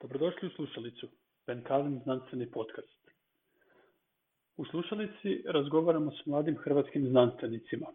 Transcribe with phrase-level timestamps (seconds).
[0.00, 1.08] Dobrodošli u slušalicu,
[1.46, 3.10] Penkalin znanstveni podcast.
[4.56, 7.86] U slušalici razgovaramo s mladim hrvatskim znanstvenicima.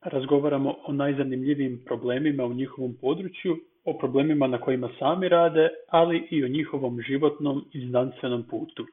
[0.00, 6.44] Razgovaramo o najzanimljivijim problemima u njihovom području, o problemima na kojima sami rade, ali i
[6.44, 8.86] o njihovom životnom i znanstvenom putu.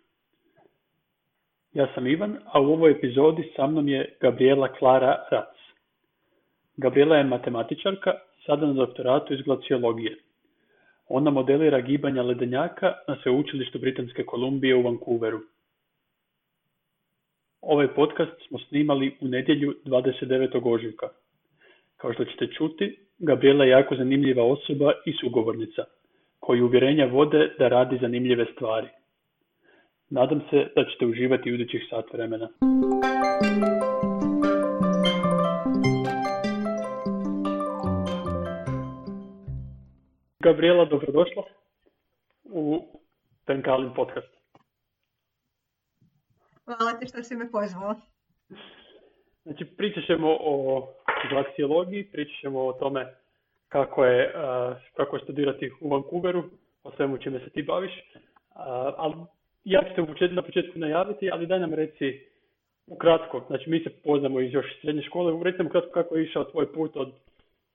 [1.74, 5.56] Ja sam Ivan, a u ovoj epizodi sa mnom je Gabriela Klara Rac.
[6.78, 8.14] Gabriela je matematičarka,
[8.46, 10.18] sada na doktoratu iz glaciologije.
[11.10, 15.40] Ona modelira gibanja ledenjaka na sveučilištu Britanske Kolumbije u Vancouveru.
[17.62, 20.74] Ovaj podcast smo snimali u nedjelju 29.
[20.74, 21.08] ožujka.
[21.98, 25.84] Kao što ćete čuti, Gabriela je jako zanimljiva osoba i sugovornica,
[26.40, 28.88] koji uvjerenja vode da radi zanimljive stvari.
[30.10, 32.50] Nadam se da ćete uživati u idućih sat vremena.
[40.44, 41.44] Gabriela, dobrodošla
[42.44, 42.88] u
[43.46, 44.28] Tenkalin podcast.
[46.66, 47.96] Hvala ti što si me pozvala.
[49.44, 50.88] Znači, pričat ćemo o
[51.30, 53.16] glaciologiji, pričat ćemo o tome
[53.68, 54.34] kako je,
[54.94, 56.44] kako je studirati u Vancouveru,
[56.84, 57.92] o svemu čime se ti baviš.
[58.98, 59.16] ali
[59.64, 62.20] ja ću te na početku najaviti, ali daj nam reci
[62.88, 66.74] ukratko, znači mi se poznamo iz još srednje škole, recimo kratko kako je išao tvoj
[66.74, 67.14] put od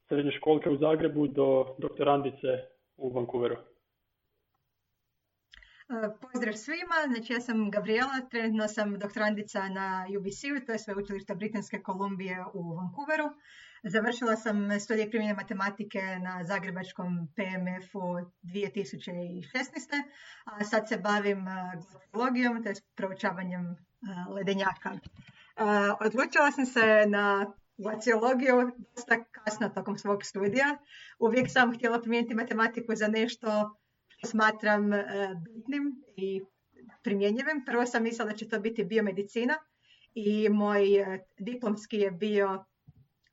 [0.09, 2.49] srednje školke u Zagrebu do doktorandice
[2.97, 3.57] u Vancouveru.
[5.89, 11.35] E, pozdrav svima, znači ja sam Gabriela, trenutno sam doktorandica na UBC-u, to je sveučilište
[11.35, 13.25] Britanske Kolumbije u Vancouveru.
[13.83, 18.01] Završila sam studije primjene matematike na Zagrebačkom PMF-u
[18.43, 20.03] 2016.
[20.45, 21.53] A sad se bavim e,
[21.93, 23.77] glaciologijom, to je proučavanjem e,
[24.35, 24.91] ledenjaka.
[26.01, 30.79] Odlučila sam se na glaciologiju dosta kasno tokom svog studija.
[31.19, 33.47] Uvijek sam htjela primijeniti matematiku za nešto
[34.09, 35.05] što smatram e,
[35.45, 36.43] bitnim i
[37.03, 37.65] primjenjivim.
[37.67, 39.55] Prvo sam mislila da će to biti biomedicina
[40.15, 42.65] i moj e, diplomski je bio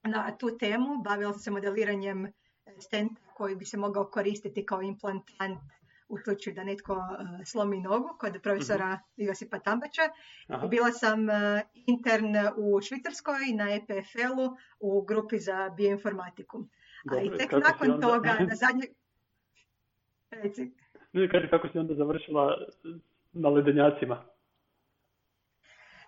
[0.04, 1.02] na tu temu.
[1.04, 2.32] Bavila sam se modeliranjem e,
[2.80, 5.60] stenta koji bi se mogao koristiti kao implantant
[6.12, 9.28] u slučaju da netko uh, slomi nogu kod profesora mm-hmm.
[9.28, 10.02] Josipa Tambača.
[10.70, 11.36] Bila sam uh,
[11.88, 16.66] intern u Švicarskoj na EPFL-u u grupi za bioinformatiku.
[17.12, 18.08] A i tek nakon onda...
[18.08, 18.88] toga, na zadnje...
[20.32, 20.72] Reci.
[21.14, 22.58] Ne, kaži kako si onda završila
[23.34, 24.24] na ledenjacima?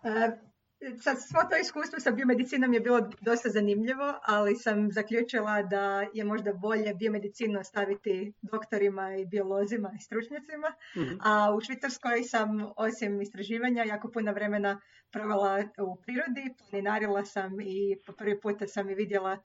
[0.03, 0.52] Uh,
[1.01, 6.23] sad svo to iskustvo sa biomedicinom je bilo dosta zanimljivo, ali sam zaključila da je
[6.23, 10.73] možda bolje biomedicinu ostaviti doktorima i biolozima i stručnjacima.
[10.97, 11.15] Mhm.
[11.23, 17.97] A u Švicarskoj sam osim istraživanja jako puno vremena provela u prirodi, planinarila sam i
[18.05, 19.37] po prvi puta sam i vidjela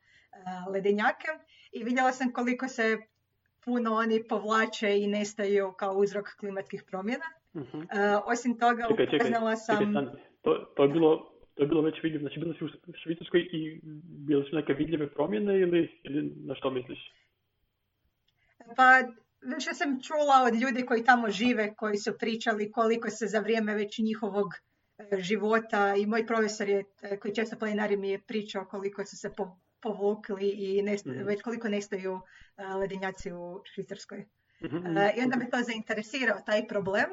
[0.72, 1.28] ledenjake
[1.72, 2.98] i vidjela sam koliko se
[3.64, 7.24] puno oni povlače i nestaju kao uzrok klimatskih promjena.
[7.52, 7.64] uh
[8.24, 9.94] osim toga upoznala sam
[10.42, 12.68] to, to, je bilo, to je bilo već vidljivo, znači bilo si u
[13.04, 13.80] Švicarskoj i
[14.26, 16.98] bile su neke vidljive promjene ili, ili na što misliš?
[18.76, 19.02] Pa
[19.40, 23.74] više sam čula od ljudi koji tamo žive, koji su pričali koliko se za vrijeme
[23.74, 24.48] već njihovog
[24.98, 29.16] e, života i moj profesor je, e, koji često planinari mi je pričao koliko su
[29.16, 29.30] se
[29.80, 31.26] povukli i mhm.
[31.26, 32.20] već koliko nestaju
[32.56, 34.18] e, ledenjaci u Švicarskoj.
[34.60, 37.06] mm I onda me to zainteresirao taj problem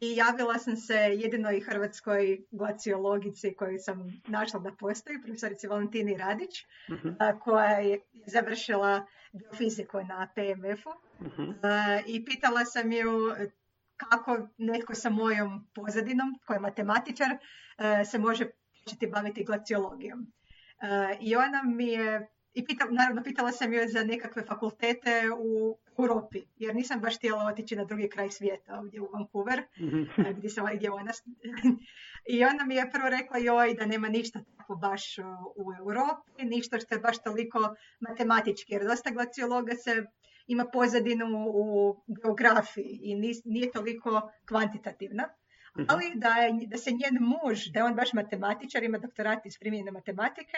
[0.00, 6.64] i javila sam se jedinoj hrvatskoj glaciologici koju sam našla da postoji, profesorici Valentini Radić,
[6.88, 10.90] uh koja je završila biofiziku na PMF-u
[11.20, 11.54] uh
[12.06, 13.34] i pitala sam ju
[13.96, 17.38] kako netko sa mojom pozadinom, koji je matematičar,
[18.10, 18.46] se može
[18.84, 20.32] početi baviti glaciologijom.
[21.20, 26.42] I ona mi je i pitala, naravno pitala sam joj za nekakve fakultete u Europi,
[26.56, 30.02] jer nisam baš htjela otići na drugi kraj svijeta, ovdje u Vancouver, mhm.
[30.36, 31.12] gdje, se, gdje ona...
[32.34, 35.18] I ona mi je prvo rekla joj da nema ništa tako baš
[35.56, 37.58] u Europi, ništa što je baš toliko
[38.00, 40.04] matematički, jer dosta glaciologa se
[40.46, 43.14] ima pozadinu u geografiji i
[43.44, 45.28] nije toliko kvantitativna.
[45.78, 45.86] Mhm.
[45.88, 49.58] ali da, je, da se njen muž, da je on baš matematičar, ima doktorat iz
[49.58, 50.56] primjene matematike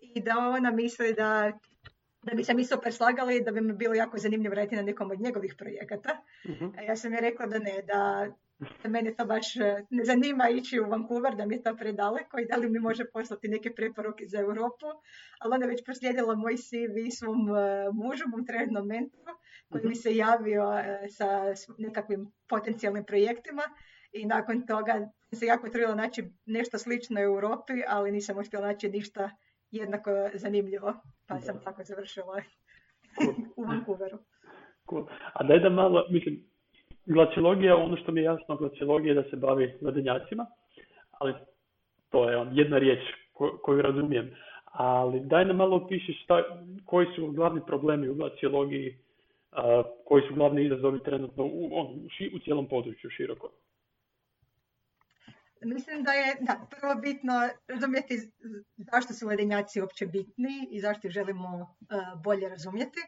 [0.00, 1.52] i da ona misli da
[2.22, 4.82] da bi se mi super slagali i da bi mi bilo jako zanimljivo raditi na
[4.82, 6.22] nekom od njegovih projekata.
[6.44, 6.82] Uh-huh.
[6.86, 8.28] Ja sam je rekla da ne, da,
[8.82, 12.38] da mene to baš e, ne zanima ići u Vancouver, da mi je to predaleko
[12.38, 14.86] i da li mi može poslati neke preporuke za Europu.
[15.38, 17.58] Ali ona je već proslijedila moj CV svom uh,
[17.92, 19.32] mužu, mom trenutnom mentoru,
[19.68, 19.98] koji mi mhm.
[19.98, 20.76] se javio uh,
[21.08, 23.62] sa nekakvim potencijalnim projektima
[24.12, 28.88] i nakon toga se jako trudila naći nešto slično u Europi, ali nisam uspjela naći
[28.88, 29.30] ništa
[29.70, 30.94] jednako zanimljivo,
[31.28, 32.42] pa sam tako završila
[33.56, 34.18] u Vancouveru.
[34.90, 35.06] Cool.
[35.32, 36.44] A daj da malo, mislim,
[37.06, 40.46] glaciologija, ono što mi je jasno, glaciologija je da se bavi ledenjacima,
[41.10, 41.34] ali
[42.08, 43.00] to je on, jedna riječ
[43.62, 44.30] koju razumijem.
[44.64, 46.42] Ali daj nam malo opiši šta,
[46.84, 48.98] koji su glavni problemi u glaciologiji,
[50.04, 51.86] koji su glavni izazovi trenutno u, on,
[52.34, 53.50] u, cijelom području široko.
[55.60, 58.30] Mislim da je da, prvo bitno razumjeti
[58.76, 61.76] zašto su ledenjaci uopće bitni i zašto ih želimo
[62.24, 63.00] bolje razumjeti.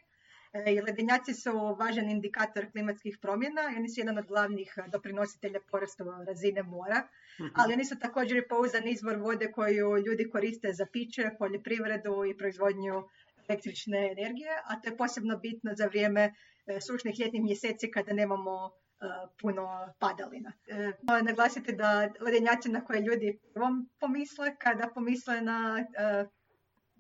[0.52, 5.60] E, ledenjaci su važan indikator klimatskih promjena i oni su jedan od glavnih e, doprinositelja
[5.70, 7.08] porasta razine mora,
[7.40, 7.48] mhm.
[7.54, 12.36] ali oni su također i pouzdan izvor vode koju ljudi koriste za piće, poljoprivredu i
[12.36, 13.02] proizvodnju
[13.48, 16.34] električne energije, a to je posebno bitno za vrijeme
[16.66, 18.70] e, sušnih ljetnih mjeseci kada nemamo
[19.40, 20.52] puno padalina.
[21.22, 25.84] Naglasite da ledenjaci na koje ljudi prvom pomisle kada pomisle na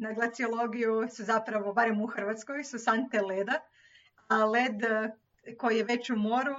[0.02, 3.60] na glaciologiju su zapravo, barem u Hrvatskoj, su sante leda,
[4.28, 5.10] a led e,
[5.58, 6.54] koji je već u moru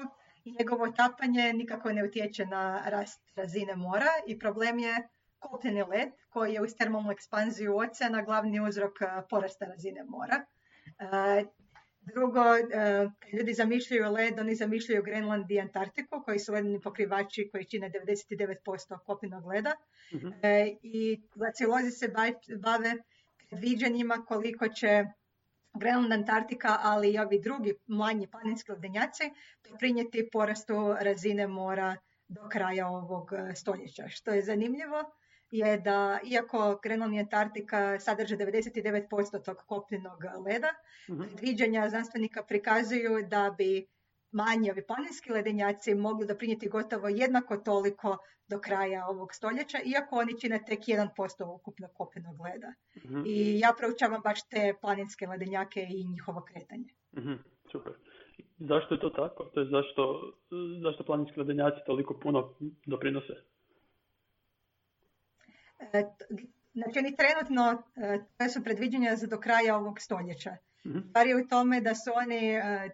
[0.60, 5.08] njegovo otapanje nikako ne utječe na rast razine mora i problem je
[5.40, 10.46] kopneni led koji je uz termalnu ekspanziju oceana glavni uzrok e, porasta razine mora.
[12.08, 12.44] E, drugo,
[13.34, 19.00] ljudi zamišljaju led, oni zamišljaju Grenland i Antarktiku, koji su ledeni pokrivači koji čine 99%
[19.06, 19.76] kopnenog leda.
[20.14, 20.28] Mhm.
[20.82, 22.08] I glaciolozi se
[22.58, 22.94] bave
[23.50, 25.06] predviđanjima koliko će
[25.74, 29.24] Grenland, Antarktika, ali i ovi drugi manji planinski ledenjaci
[29.70, 31.96] doprinijeti porastu razine mora
[32.28, 34.08] do kraja ovog e, stoljeća.
[34.08, 35.04] Što je zanimljivo
[35.54, 40.70] je da iako Grenland i Antarktika sadrže 99% tog kopnenog leda,
[41.10, 43.88] mm predviđanja znanstvenika prikazuju da bi
[44.32, 48.18] manji ovi planinski ledenjaci mogli doprinijeti gotovo jednako toliko
[48.48, 52.74] do kraja ovog stoljeća, iako oni čine tek 1% ukupno kopenog leda.
[52.96, 56.90] mm I ja proučavam baš te planinske ledenjake i njihovo kretanje.
[57.18, 57.40] mm
[57.72, 57.94] Super.
[58.60, 59.44] Zašto je to tako?
[59.44, 60.34] To je zašto,
[60.84, 62.54] zašto planinski ledenjaci toliko puno
[62.86, 63.34] doprinose?
[65.94, 66.04] E,
[66.74, 70.58] znači oni trenutno, e, to su predviđenja za do kraja ovog stoljeća.
[70.86, 72.90] mm Stvar je u tome da su oni e,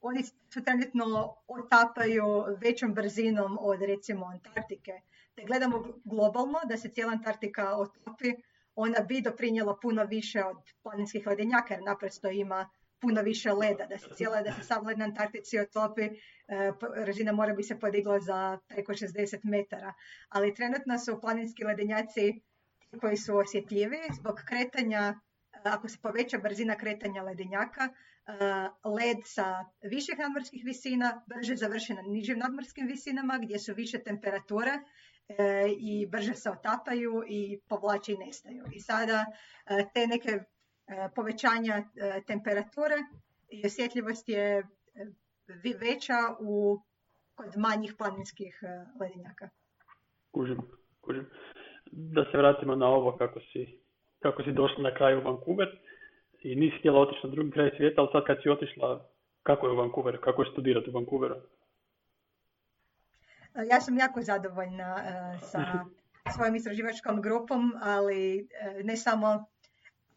[0.00, 4.92] oni se trenutno otapaju većom brzinom od recimo Antarktike.
[5.36, 8.32] Da gledamo globalno, da se cijela Antarktika otopi,
[8.74, 12.70] ona bi doprinjela puno više od planinskih ledenjaka, jer naprosto ima
[13.00, 16.12] puno više leda, da se cijela, da se sav led na Antarktici otopi, e,
[16.94, 19.92] razina mora bi se podigla za preko 60 metara.
[20.28, 22.40] Ali trenutno su planinski ledenjaci
[23.00, 25.20] koji su osjetljivi zbog kretanja,
[25.62, 27.88] ako se poveća brzina kretanja ledenjaka,
[28.26, 33.98] Eh, led sa viših nadmorskih visina brže završi na nižim nadmorskim visinama gdje su više
[34.02, 34.72] temperature
[35.28, 38.64] eh, i brže se otapaju i povlače i nestaju.
[38.72, 39.26] I sada
[39.94, 40.40] te neke
[41.14, 41.84] povećanja
[42.26, 42.94] temperature
[43.48, 44.66] i osjetljivost je
[45.80, 46.80] veća u
[47.34, 48.60] kod manjih planinskih
[49.00, 49.48] ledenjaka.
[50.30, 50.58] Kužim,
[51.00, 51.26] kužim.
[51.92, 53.80] Da se vratimo na ovo kako si,
[54.22, 55.68] kako si došla na kraju Vancouver
[56.42, 59.08] i nisi htjela otići na drugi kraj svijeta, ali sad kad si otišla,
[59.42, 61.36] kako je u Vancouveru, kako je studirati u Vancouveru?
[63.70, 64.96] Ja sam jako zadovoljna
[65.40, 65.60] sa
[66.34, 68.48] svojom istraživačkom grupom, ali
[68.84, 69.46] ne samo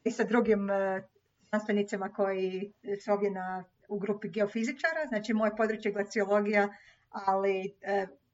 [0.03, 1.03] i sa drugim uh,
[1.49, 2.73] znanstvenicima koji
[3.05, 6.69] su ovdje na, u grupi geofizičara, znači moje područje glaciologija,
[7.09, 7.73] ali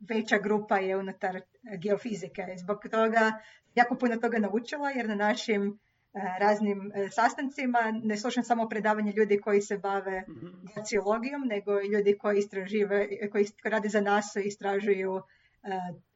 [0.09, 1.41] veća grupa je unutar
[1.77, 2.41] geofizike.
[2.57, 3.31] Zbog toga
[3.75, 5.79] jako puno toga naučila jer na našim
[6.15, 7.79] E, raznim e, sastancima.
[8.03, 10.47] Ne slušam samo predavanje ljudi koji se bave mhm.
[10.73, 15.21] glaciologijom, nego i ljudi koji istražive, koji rade za nas i istražuju
[15.63, 15.69] e,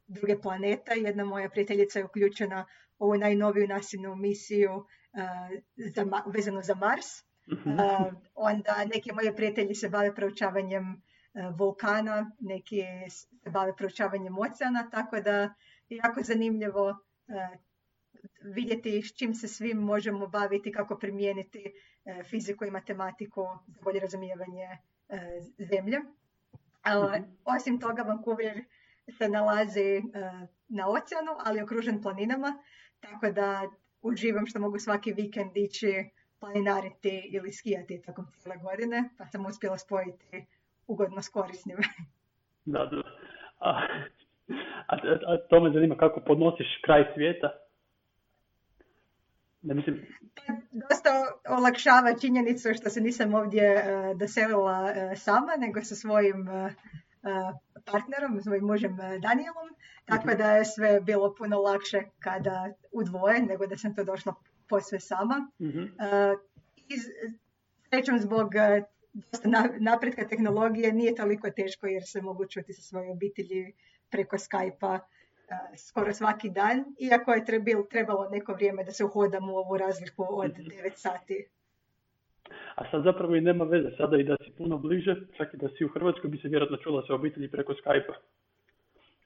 [0.08, 0.94] druge planeta.
[0.94, 2.66] Jedna moja prijateljica je uključena
[3.00, 4.86] u ovu najnoviju nasilnu misiju
[5.96, 7.06] za, vezano za Mars.
[7.52, 7.78] Mhm.
[8.36, 11.02] Onda neki moji prijatelji se bave proučavanjem
[11.58, 15.32] vulkana, neki se bave proučavanjem oceana, tako da
[15.90, 16.98] je jako zanimljivo
[18.42, 21.74] vidjeti s čim se svim možemo baviti, kako primijeniti
[22.30, 24.78] fiziku i matematiku za bolje razumijevanje
[25.58, 26.00] zemlje.
[26.00, 27.24] Mhm.
[27.46, 28.66] Osim toga, Vancouver
[29.18, 30.02] se nalazi
[30.68, 32.64] na oceanu, ali okružen planinama,
[33.00, 33.70] tako da
[34.02, 39.78] uživam što mogu svaki vikend ići planinariti ili skijati tokom cijele godine, pa sam uspjela
[39.78, 40.46] spojiti
[40.88, 41.78] ugodno s korisnim.
[42.66, 43.02] Da, da.
[43.60, 43.70] A,
[44.88, 44.96] a,
[45.28, 47.50] a to me zanima kako podnosiš kraj svijeta?
[49.62, 50.06] Ne mislim...
[50.72, 51.10] Dosta
[51.50, 56.72] olakšava činjenicu što se nisam ovdje uh, doselila uh, sama, nego sa svojim uh,
[57.86, 59.70] partnerom, svojim mužem Danielom,
[60.06, 60.38] tako mhm.
[60.38, 64.34] da je sve bilo puno lakše kada u dvoje, nego da sam to došla
[64.70, 65.52] posve sama.
[65.62, 65.96] Mm-hmm.
[67.90, 68.50] Srećom zbog
[69.14, 73.74] dosta napretka tehnologije nije toliko teško jer se mogu čuti sa svojoj obitelji
[74.10, 75.00] preko Skype-a
[75.78, 77.46] skoro svaki dan, iako je
[77.90, 80.96] trebalo neko vrijeme da se uhodam u ovu razliku od 9 mhm.
[80.96, 81.48] sati.
[82.76, 85.70] A sad zapravo i nema veze, sada i da si puno bliže, čak i da
[85.70, 88.14] si u Hrvatskoj bi se vjerojatno čula sa obitelji preko Skype-a.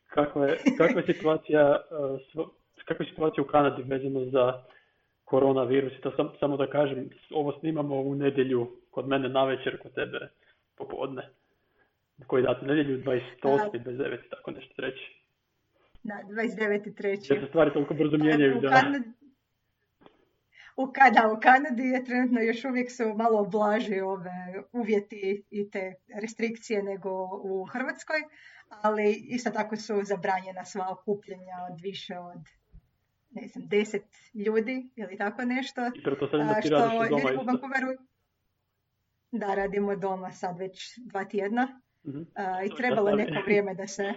[0.08, 1.78] Kakva je, kakva je situacija,
[2.88, 4.64] kakva je situacija u Kanadi vezano za
[5.26, 5.94] koronavirus?
[5.94, 9.94] I to sam, samo da kažem, ovo snimamo u nedjelju kod mene na večer, kod
[9.94, 10.30] tebe
[10.78, 11.30] popodne.
[12.28, 13.20] Koji dati nedjelju 28.
[13.44, 14.18] 29.
[14.30, 15.24] tako nešto treći.
[16.04, 17.36] Da, 29.3.
[17.36, 18.60] Da se stvari toliko brzo mijenjaju.
[18.62, 18.82] Da.
[20.76, 25.94] U, kada, u Kanadi je trenutno još uvijek su malo blaži ove uvjeti i te
[26.22, 27.10] restrikcije nego
[27.44, 28.18] u Hrvatskoj,
[28.70, 32.42] ali isto tako su zabranjena sva okupljenja od više od
[33.32, 35.82] ne znam, deset ljudi ili tako nešto.
[35.86, 37.88] I da ti radiš doma u Vancouveru,
[39.32, 41.82] da, radimo doma sad već dva tjedna.
[42.04, 42.26] Uh-huh.
[42.66, 44.14] I trebalo neko vrijeme da se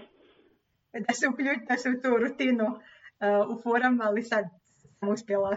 [0.93, 4.45] da se uključim da se u tu rutinu uh, uforam, ali sad
[5.01, 5.57] sam uspjela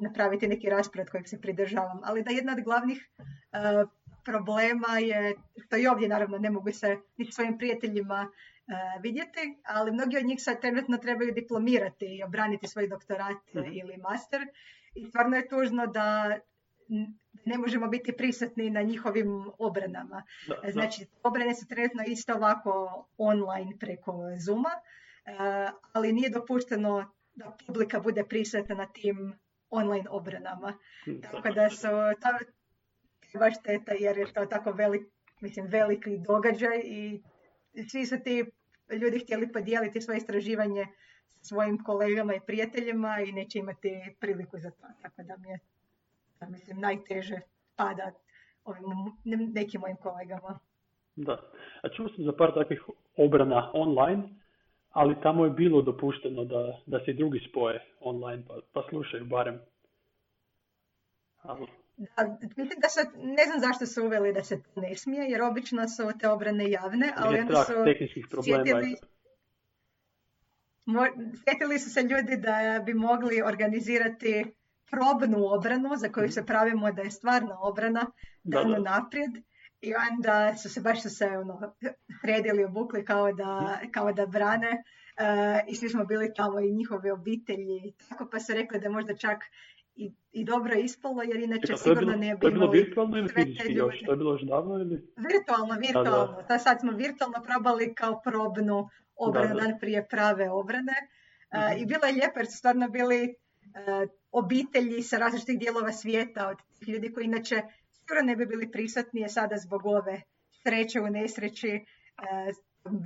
[0.00, 2.00] napraviti neki raspored kojeg se pridržavam.
[2.04, 3.90] Ali da jedna od glavnih uh,
[4.24, 5.34] problema je,
[5.66, 10.24] što i ovdje naravno ne mogu se ni svojim prijateljima uh, vidjeti, ali mnogi od
[10.24, 14.40] njih sad trenutno trebaju diplomirati i obraniti svoj doktorat mm ili master.
[14.94, 16.38] I stvarno je tužno da
[17.44, 20.22] ne možemo biti prisutni na njihovim obranama.
[20.48, 25.32] Da, znači, obrane su trenutno isto ovako online preko Zuma, e,
[25.92, 29.34] ali nije dopušteno da publika bude prisutna na tim
[29.70, 30.78] online obranama.
[31.04, 31.88] Hm, tako da su
[32.20, 32.38] ta,
[33.38, 35.02] baš šteta jer je to tako velik,
[35.40, 37.22] mislim, veliki događaj i
[37.90, 38.44] svi su ti
[39.02, 40.86] ljudi htjeli podijeliti svoje istraživanje
[41.28, 44.86] sa svojim kolegama i prijateljima i neće imati priliku za to.
[45.02, 45.58] Tako da mi je
[46.48, 47.40] mislim, najteže
[47.76, 48.12] pada
[48.64, 48.84] ovim
[49.54, 50.58] nekim mojim kolegama.
[51.16, 51.32] Da.
[51.82, 52.82] A čuo sam za par takvih
[53.16, 54.22] obrana online,
[54.96, 59.60] ali tamo je bilo dopušteno da, da se drugi spoje online, pa, pa slušaju barem.
[61.42, 61.66] Ali...
[61.96, 65.42] Da, mislim da se, ne znam zašto su uveli da se to ne smije, jer
[65.42, 68.64] obično su te obrane javne, ali onda su tehničkih problema.
[68.64, 68.96] Sjetili,
[71.44, 74.44] sjetili su se ljudi da bi mogli organizirati
[74.90, 76.46] probnu obranu za koju se mhm.
[76.46, 78.06] pravimo da je stvarna obrana
[78.44, 79.30] dano naprijed
[79.86, 81.74] i onda su se baš su se ono,
[82.20, 87.12] sredili, obukli kao da, kao da brane uh, i svi smo bili tamo i njihove
[87.12, 89.38] obitelji i tako pa su rekli da možda čak
[89.94, 93.72] i, i dobro ispalo jer inače Eka, sigurno bilo, ne bi imali virtualno ili fizički
[93.72, 93.94] još?
[94.06, 95.12] To je bilo još davno ili?
[95.16, 96.36] Virtualno, virtualno.
[96.36, 96.58] Da, da.
[96.58, 102.12] sad smo virtualno probali kao probnu obranu dan prije prave obrane uh, i bilo je
[102.12, 107.24] lijepo jer su stvarno bili uh, obitelji sa različitih dijelova svijeta od tih ljudi koji
[107.24, 107.62] inače
[108.06, 110.22] skoro ne bi bili prisutni, sada zbog ove
[110.62, 111.82] sreće u nesreći e,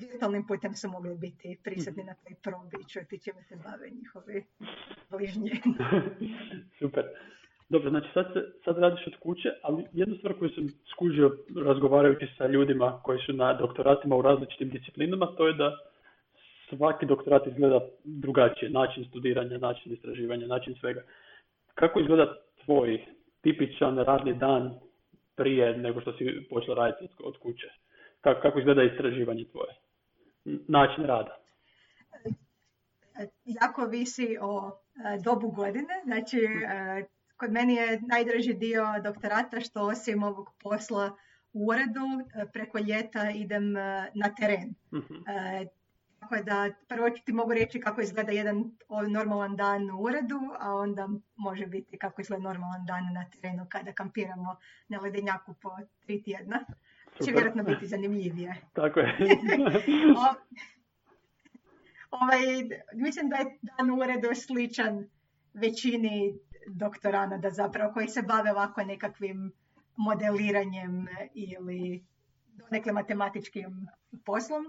[0.00, 4.44] virtualnim putem su mogli biti prisutni na toj probi i čuti čime se bave njihovi
[5.10, 5.50] bližnji.
[6.80, 7.04] Super.
[7.68, 8.26] Dobro, znači sad,
[8.64, 13.32] sad radiš od kuće, ali jedna stvar koju sam skužio razgovarajući sa ljudima koji su
[13.32, 15.76] na doktoratima u različitim disciplinama, to je da
[16.68, 21.02] svaki doktorat izgleda drugačije, način studiranja, način istraživanja, način svega.
[21.74, 23.04] Kako izgleda tvoj
[23.42, 24.78] tipičan radni dan
[25.36, 27.66] prije nego što si počela raditi od kuće?
[28.20, 29.74] Kako, kako izgleda istraživanje tvoje?
[30.68, 31.36] Način rada?
[33.44, 35.94] Jako visi o e, dobu godine.
[36.04, 37.04] Znači, e,
[37.36, 41.16] kod meni je najdraži dio doktorata što osim ovog posla
[41.52, 43.72] u uredu, e, preko ljeta idem
[44.14, 44.74] na teren.
[44.92, 45.14] Mhm.
[46.20, 48.70] Tako da prvo ti mogu reći kako izgleda jedan
[49.08, 53.92] normalan dan u uredu, a onda može biti kako izgleda normalan dan na terenu kada
[53.92, 54.56] kampiramo
[54.88, 56.64] na ledenjaku po tri tjedna.
[57.24, 58.56] Će vjerojatno biti zanimljivije.
[58.72, 59.18] Tako je.
[62.20, 62.40] ovaj,
[62.94, 65.08] mislim da je dan u uredu sličan
[65.54, 66.38] većini
[67.40, 69.52] da zapravo koji se bave ovako nekakvim
[69.96, 72.04] modeliranjem ili
[72.70, 73.86] nekle matematičkim
[74.24, 74.64] poslom.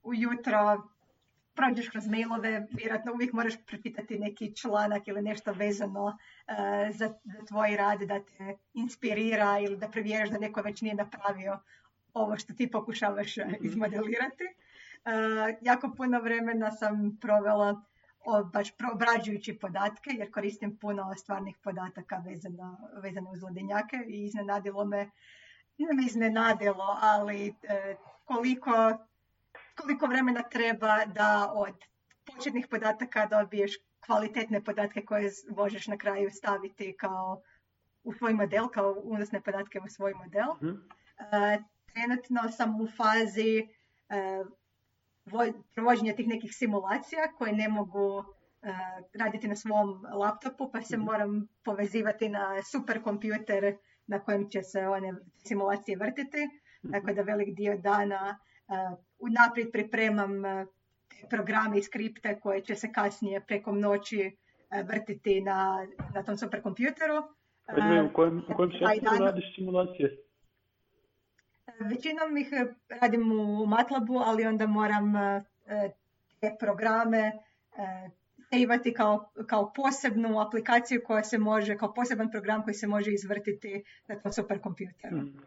[0.00, 0.88] E, ujutro
[1.54, 6.14] prođeš kroz mailove, vjerojatno uvijek moraš prepitati neki članak ili nešto vezano uh,
[6.94, 11.58] za, za tvoj rad, da te inspirira ili da provjeriš da neko već nije napravio
[12.14, 14.44] ovo što ti pokušavaš uh, izmodelirati.
[14.44, 17.82] Uh, jako puno vremena sam provela
[18.24, 24.84] o, baš obrađujući podatke, jer koristim puno stvarnih podataka vezano, vezano uz ledenjake i iznenadilo
[24.84, 25.10] me,
[25.78, 27.54] ne me iznenadilo, ali
[28.24, 28.98] koliko
[29.80, 31.74] koliko vremena treba da od
[32.24, 33.72] početnih podataka dobiješ
[34.06, 37.42] kvalitetne podatke koje možeš na kraju staviti kao
[38.04, 40.54] u svoj model, kao unosne podatke u svoj model.
[40.62, 40.76] Mhm.
[41.92, 43.68] Trenutno sam u fazi
[45.74, 48.24] provođenja tih nekih simulacija koje ne mogu
[49.14, 51.06] raditi na svom laptopu, pa se mhm.
[51.06, 56.48] moram povezivati na superkompjuter na kojem će se one simulacije vrtiti.
[56.84, 56.92] Mhm.
[56.92, 58.38] Tako da velik dio dana
[59.20, 60.42] unaprijed pripremam
[61.30, 64.36] programe i skripte koje će se kasnije preko noći
[64.84, 67.16] vrtiti na, na tom superkompjuteru.
[68.10, 68.70] u kojem, u kojem
[69.20, 70.16] radiš simulacije?
[71.80, 72.48] Većinom ih
[73.00, 75.12] radim u MATLABu, ali onda moram
[76.40, 77.32] te programe
[78.50, 83.84] imati kao, kao posebnu aplikaciju koja se može, kao poseban program koji se može izvrtiti
[84.08, 85.16] na tom superkompjuteru.
[85.16, 85.38] Mm,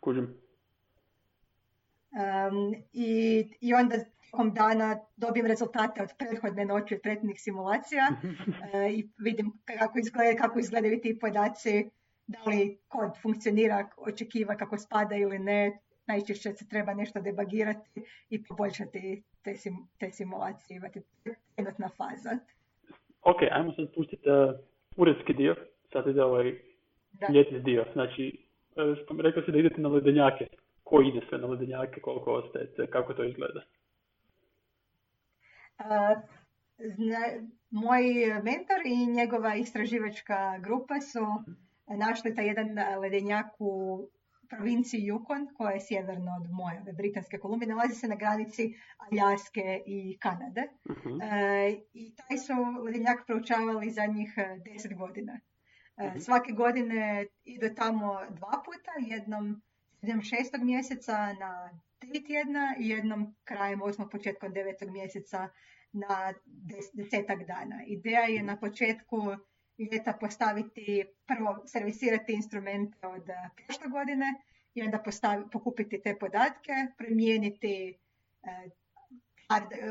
[2.14, 3.96] Um, i, I onda
[4.34, 10.42] tijekom dana dobijem rezultate od prethodne noći, od prethodnih simulacija uh, i vidim kako, izgleda,
[10.42, 11.90] kako izgledaju ti podaci,
[12.28, 15.80] da li kod funkcionira, očekiva kako spada ili ne.
[16.08, 17.90] Najčešće se treba nešto debagirati
[18.30, 21.02] i poboljšati te, sim, te simulacije, imati
[21.58, 22.38] jednotna faza.
[23.22, 24.56] Ok, ajmo sad pustiti uh,
[24.98, 25.56] uredski dio,
[25.92, 26.46] sad ide ovaj
[27.34, 27.86] ljetni dio.
[27.94, 28.46] Znači,
[29.12, 30.48] uh, rekao si da idete na ledenjake
[30.94, 33.62] ko ide sve na ledenjake, koliko ostajete, kako to izgleda?
[37.70, 38.04] moj
[38.44, 41.26] mentor i njegova istraživačka grupa su
[41.88, 42.68] našli taj jedan
[43.02, 43.74] ledenjak u
[44.50, 50.18] provinciji Yukon, koja je sjeverno od moje Britanske Kolumbije, nalazi se na granici Aljaske i
[50.20, 50.62] Kanade.
[50.90, 50.96] uh
[51.94, 52.54] I taj su
[52.86, 54.34] ledenjak proučavali zadnjih
[54.66, 55.40] deset godina.
[55.98, 59.62] uh Svake godine idu tamo dva puta, jednom
[60.04, 65.50] idem šestog mjeseca na tri tjedna i jednom krajem osmog početkom devetog mjeseca
[65.92, 66.34] na
[66.94, 67.84] desetak dana.
[67.88, 69.18] Ideja je na početku
[69.92, 74.34] ljeta postaviti, prvo servisirati instrumente od eh, prošle godine
[74.74, 77.98] i onda postavi, pokupiti te podatke, premijeniti
[78.44, 78.70] eh,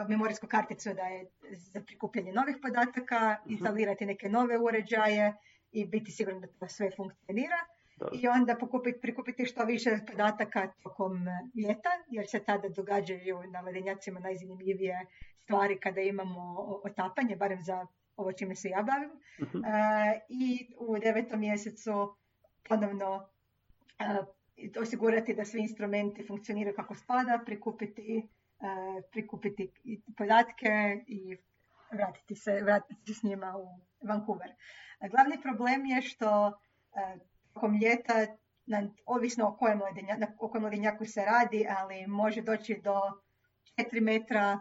[0.09, 3.53] memorijsku karticu da je za prikupljanje novih podataka, mhm.
[3.53, 5.35] instalirati neke nove uređaje
[5.73, 7.57] i biti sigurni da to sve funkcionira
[8.13, 13.61] i onda pokupiti, prikupiti što više podataka tokom e, ljeta, jer se tada događaju na
[13.61, 15.07] ledenjacima najzanimljivije
[15.43, 17.87] stvari kada imamo otapanje, barem za
[18.17, 19.11] ovo čime se ja bavim.
[19.11, 19.63] uh
[20.29, 22.17] I u devetom mjesecu
[22.69, 24.27] ponovno uh,
[24.83, 29.71] osigurati da svi instrumenti funkcioniraju kako spada, prikupiti, uh, prikupiti
[30.17, 31.37] podatke i
[31.93, 33.67] vratiti se, vratiti se s njima u
[34.09, 34.51] Vancouver.
[35.11, 36.53] Glavni problem je što
[37.55, 38.27] tokom ljeta,
[39.07, 43.01] ovisno o kojem, ledenjaku, o kojem ledenjaku se radi, ali može doći do
[43.77, 44.61] 4 metra,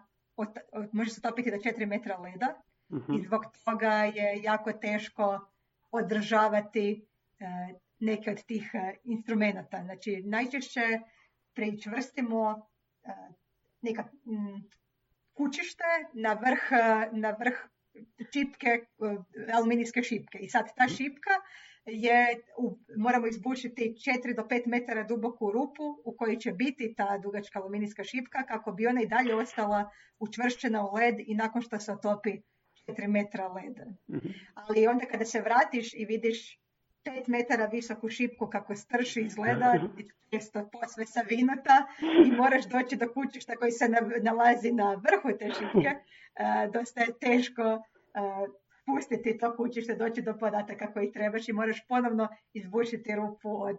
[0.91, 2.47] može se topiti do 4 metra leda
[2.89, 5.39] uh i zbog toga je jako teško
[5.91, 7.05] održavati
[7.39, 7.45] e,
[7.99, 9.83] neke od tih e, instrumenta.
[9.83, 10.81] Znači, najčešće
[11.53, 12.67] pričvrstimo
[13.03, 13.09] e,
[13.81, 14.69] neka m,
[15.33, 16.61] kućište na vrh,
[17.11, 17.55] na vrh
[18.33, 18.83] čipke, e,
[19.53, 20.37] aluminijske šipke.
[20.37, 20.93] I sad ta mhm.
[20.93, 21.31] šipka
[21.85, 22.41] je,
[22.97, 28.03] moramo izbušiti 4 do 5 metara duboku rupu u kojoj će biti ta dugačka aluminijska
[28.03, 29.89] šipka kako bi ona i dalje ostala
[30.19, 32.31] učvršćena u led i nakon što se otopi
[32.87, 33.85] 4 metra leda.
[34.09, 34.27] Mhm.
[34.53, 36.59] Ali onda kada se vratiš i vidiš
[37.05, 39.85] 5 metara visoku šipku kako strši iz leda, mhm.
[40.29, 41.87] često posve savinuta
[42.25, 43.89] i moraš doći do kućišta koji se
[44.21, 45.89] nalazi na vrhu te šipke,
[46.35, 47.81] e, dosta je teško e,
[48.91, 53.77] pustiti to kućište, doći do podataka koji trebaš i moraš ponovno izbušiti rupu od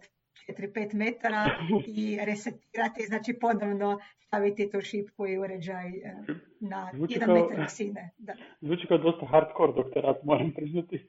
[0.49, 1.45] 4-5 metara
[1.87, 6.17] i resetirati, znači ponovno staviti tu šipku i uređaj e,
[6.61, 8.11] na zvuči jedan kao, metar visine.
[8.19, 8.35] Da.
[8.61, 11.07] Zvuči kao dosta hardcore doktorat, moram priznati.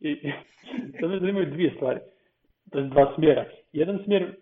[0.00, 0.32] I
[1.00, 2.00] sad me zanimaju dvije stvari.
[2.70, 3.44] To je dva smjera.
[3.72, 4.36] Jedan smjer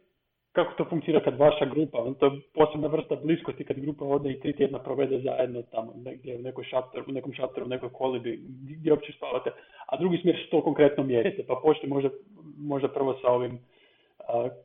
[0.59, 4.41] kako to funkcionira kad vaša grupa, to je posebna vrsta bliskosti kad grupa ode i
[4.41, 8.41] tri tjedna provede zajedno tamo negdje u, nekoj šator, u nekom šatoru, u nekoj kolibi,
[8.79, 9.51] gdje uopće spavate.
[9.87, 12.11] A drugi smjer što konkretno mjerite, pa počne možda,
[12.57, 13.59] možda prvo sa ovim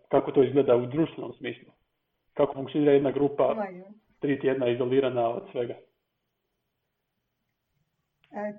[0.09, 1.71] kako to izgleda u društvenom smislu.
[2.33, 3.65] Kako funkcionira jedna grupa
[4.19, 5.73] tri tjedna izolirana od svega.
[8.31, 8.53] E,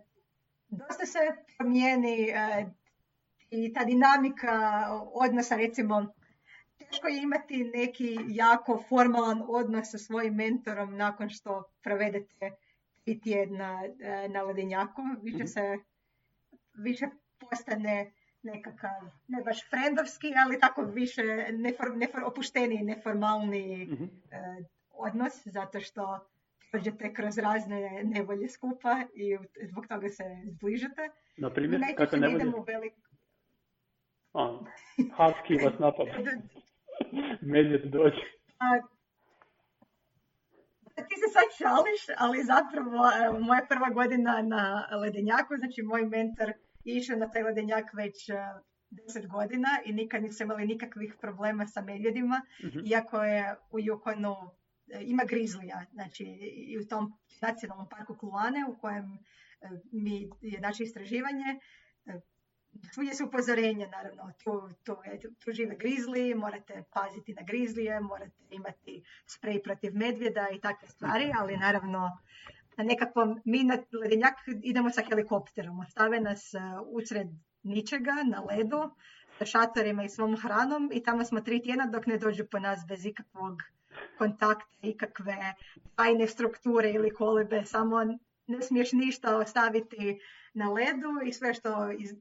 [0.69, 1.19] dosta se
[1.59, 2.67] promijeni e,
[3.51, 4.59] i ta dinamika
[5.15, 6.07] odnosa recimo
[6.91, 12.51] teško je imati neki jako formalan odnos sa svojim mentorom nakon što provedete
[13.05, 15.03] tri tjedna e, na ledenjaku.
[15.23, 15.47] Više mhm.
[15.47, 15.79] se,
[16.75, 17.07] više
[17.39, 18.91] postane nekakav,
[19.29, 24.09] ne baš frendovski, ali tako više nefor, nefor, opušteniji, neformalni uh
[24.97, 26.21] odnos, zato što
[26.71, 31.09] prođete kroz razne nevolje skupa i zbog toga se zbližete.
[31.37, 32.45] Na primjer, kako nevolje?
[32.67, 32.93] Velik...
[34.33, 34.59] A,
[34.97, 36.13] husky vas napada.
[37.41, 38.25] Medvjed dođe.
[38.59, 38.67] A,
[41.09, 42.91] ti se sad šališ, ali zapravo
[43.41, 44.63] moja prva godina na
[45.03, 46.49] ledenjaku, znači moj mentor
[46.85, 48.35] je išao na taj ledenjak već e,
[48.91, 52.79] deset godina i nikad nisu imali nikakvih problema sa medvjedima, Mhm.
[52.85, 54.51] iako je u Yukonu
[54.95, 56.25] e, ima grizlija, znači
[56.73, 59.17] i u tom nacionalnom parku Kulane u kojem e,
[59.93, 61.51] mi je naše istraživanje,
[62.75, 64.53] e, svugdje su upozorenja, naravno, tu,
[64.85, 70.61] tu, je- tu žive grizli, morate paziti na grizlije, morate imati sprej protiv medvjeda i
[70.61, 72.11] takve stvari, ali naravno
[72.77, 76.59] na nekakvom, mi na ledenjak idemo sa helikopterom, stave nas e,
[76.89, 77.29] usred
[77.63, 78.91] ničega, na ledu,
[79.39, 82.81] sa šatorima i svom hranom i tamo smo tri tjedna dok ne dođu po nas
[82.89, 83.63] bez ikakvog
[84.19, 85.55] kontakta, ikakve
[85.95, 87.97] tajne strukture ili kolebe, samo
[88.47, 90.19] ne smiješ ništa ostaviti
[90.55, 92.15] na ledu i sve što iz,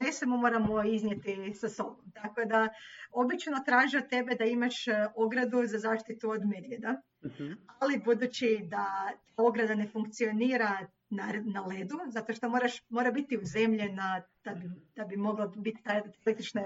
[0.00, 2.12] nesemo moramo iznijeti sa sobom.
[2.14, 2.68] Tako da
[3.12, 7.52] obično traže od tebe da imaš e, ogradu za zaštitu od medvjeda, Mhm.
[7.78, 13.38] ali budući da ta ograda ne funkcionira na, na ledu, zato što moraš, mora biti
[13.38, 16.62] uzemljena da bi, da bi mogla biti ta električna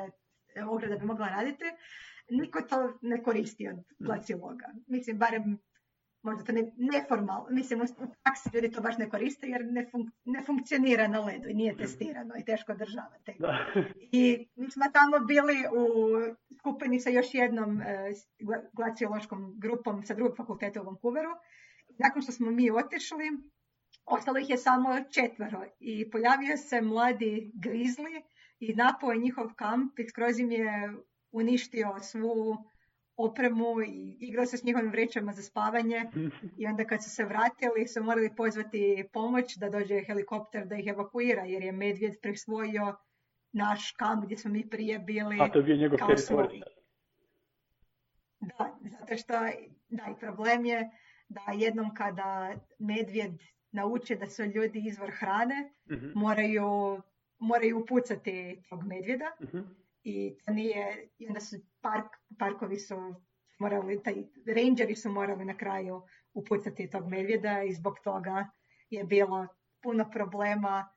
[0.54, 1.64] e, ograda bi mogla raditi,
[2.30, 4.66] niko to ne koristi od glaciologa.
[4.86, 5.58] Mislim, barem
[6.22, 7.84] možda to ne, neformalno, mislim u
[8.22, 11.76] praksi ljudi to baš ne koriste jer ne, fun- ne funkcionira na ledu i nije
[11.76, 13.36] testirano i teško održavati.
[13.38, 13.66] Da.
[14.12, 15.84] I mi smo tamo bili u
[16.58, 18.12] skupini sa još jednom e,
[18.72, 21.30] glaciološkom grupom sa drugog fakulteta u Vancouveru.
[21.98, 23.30] Nakon što smo mi otišli,
[24.06, 28.22] ostalo ih je samo četvero i pojavio se mladi grizli
[28.58, 30.92] i napao je njihov kamp i skroz im je
[31.32, 32.56] uništio svu
[33.20, 36.04] opremu i igrao se s njihovim vrećama za spavanje
[36.58, 40.86] i onda kad su se vratili su morali pozvati pomoć da dođe helikopter da ih
[40.86, 42.96] evakuira jer je medvjed prisvojio
[43.52, 45.36] naš kamp gdje smo mi prije bili.
[45.40, 46.60] A to je bio njegov teritorij.
[48.40, 49.32] Da, zato što
[49.88, 50.90] da, i problem je
[51.28, 53.32] da jednom kada medvjed
[53.72, 56.06] nauči da su ljudi izvor hrane, Mhm.
[56.14, 57.00] moraju,
[57.38, 59.58] moraju upucati tog medvjeda Mhm.
[60.04, 62.06] I to nije, i onda su park,
[62.38, 62.94] parkovi su
[63.58, 64.14] morali, taj
[64.56, 66.02] rangeri su morali na kraju
[66.34, 68.50] upucati tog medvjeda i zbog toga
[68.90, 69.46] je bilo
[69.82, 70.88] puno problema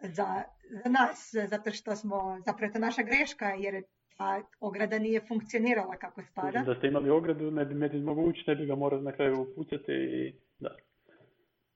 [0.00, 0.42] za,
[0.84, 3.82] za nas, zato što smo, zapravo to naša greška jer
[4.18, 6.62] ta ograda nije funkcionirala kako spada.
[6.66, 9.40] Da ste imali ogradu, ne bi medvjed mogao ući, ne bi ga morali na kraju
[9.40, 10.76] upucati i da.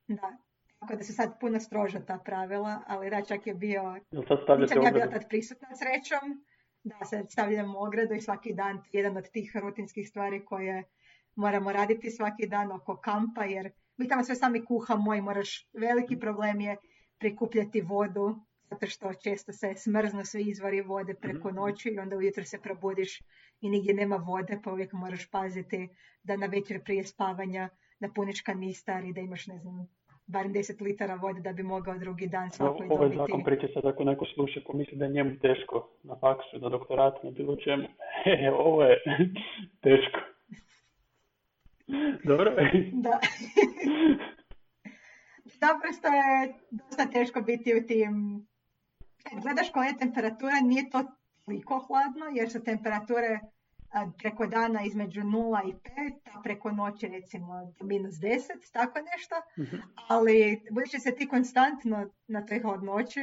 [0.08, 0.36] Da,
[0.78, 4.38] tako da su sad puno stroža ta pravila, ali da, čak je bio Jel sad
[4.42, 6.44] stavljate Nisam ja bila tad prisutna srećom,
[6.84, 10.84] da se stavljamo ogradu i svaki dan jedan od tih rutinskih stvari koje
[11.34, 16.18] moramo raditi svaki dan oko kampa, jer mi tamo sve sami kuhamo i moraš, veliki
[16.20, 16.76] problem je
[17.18, 18.40] prikupljati vodu,
[18.70, 21.56] zato što često se smrznu svi izvori vode preko Mhm.
[21.56, 23.20] noći i onda ujutro se probudiš
[23.60, 25.88] i nigdje nema vode, pa uvijek moraš paziti
[26.22, 29.88] da na večer prije spavanja napuniš kanistar i da imaš, ne znam,
[30.30, 33.16] barem 10 litara vode da bi mogao drugi dan svakoj Ovaj dobiti.
[33.18, 37.18] zakon priče sad ako neko sluša pomisli da je njemu teško na faksu, na doktoratu,
[37.24, 37.84] na bilo čemu.
[38.26, 38.96] E, ovo je
[39.84, 40.20] teško.
[42.24, 42.50] Dobro?
[43.04, 43.18] Da.
[45.60, 46.30] Naprosto je
[46.70, 48.12] dosta teško biti u tim...
[49.22, 51.04] Kad gledaš koja je temperatura, nije to
[51.44, 53.38] toliko hladno, jer su temperature
[54.18, 55.78] preko dana između 0 i 5,
[56.34, 59.34] a preko noći recimo minus 10, tako nešto.
[59.58, 59.82] Mhm.
[60.08, 63.20] Ali budući se ti konstantno na toj hladnoći,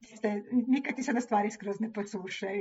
[0.00, 1.90] ste, nikad ti se na stvari skroz ne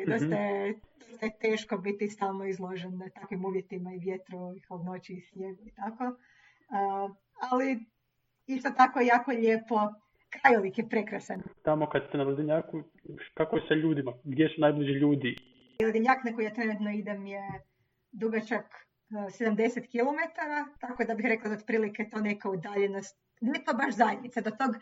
[0.05, 0.73] dosta je,
[1.09, 5.63] dosta je teško biti stalno izložen na takvim uvjetima i vjetru i hladnoći i snijegu
[5.65, 6.03] i tako.
[6.69, 7.09] A,
[7.51, 7.79] ali
[8.47, 9.75] isto tako jako lijepo,
[10.29, 11.41] krajolik je prekrasan.
[11.63, 12.83] Tamo kad ste na ledenjaku,
[13.33, 14.13] kako je sa ljudima?
[14.23, 15.35] Gdje su najbliži ljudi?
[15.83, 17.61] Ledenjak na koji ja trenutno idem je
[18.11, 20.19] dugačak e, 70 km,
[20.79, 24.75] tako da bih rekla da otprilike to neka udaljenost, ne pa baš zajednica, do tog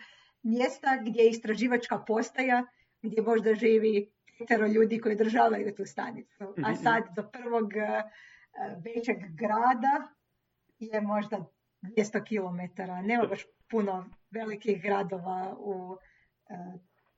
[0.44, 2.66] mjesta gdje je istraživačka postaja,
[3.02, 6.44] gdje možda živi petero ljudi koji održavaju tu stanicu.
[6.44, 6.84] A Mhm.
[6.84, 8.04] sad do prvog e,
[8.86, 10.08] većeg grada
[10.80, 11.46] je možda
[11.82, 12.82] 200 km.
[13.08, 15.98] Nema baš puno velikih gradova u,
[16.50, 16.56] e,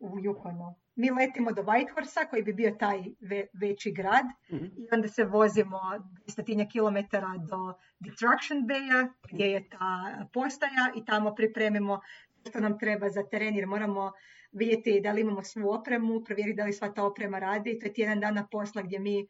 [0.06, 0.74] u Yukonu.
[0.96, 4.66] Mi letimo do Whitehorsa koji bi bio taj ve- veći grad Mhm.
[4.66, 5.80] i onda se vozimo
[6.28, 9.00] stotinja kilometara do Destruction Baya
[9.32, 9.88] gdje je ta
[10.34, 12.00] postaja i tamo pripremimo
[12.44, 14.12] što nam treba za teren jer moramo
[14.52, 17.80] vidjeti da li imamo svu opremu, provjeriti da li sva ta oprema radi.
[17.80, 19.26] To je tjedan dana posla gdje mi e,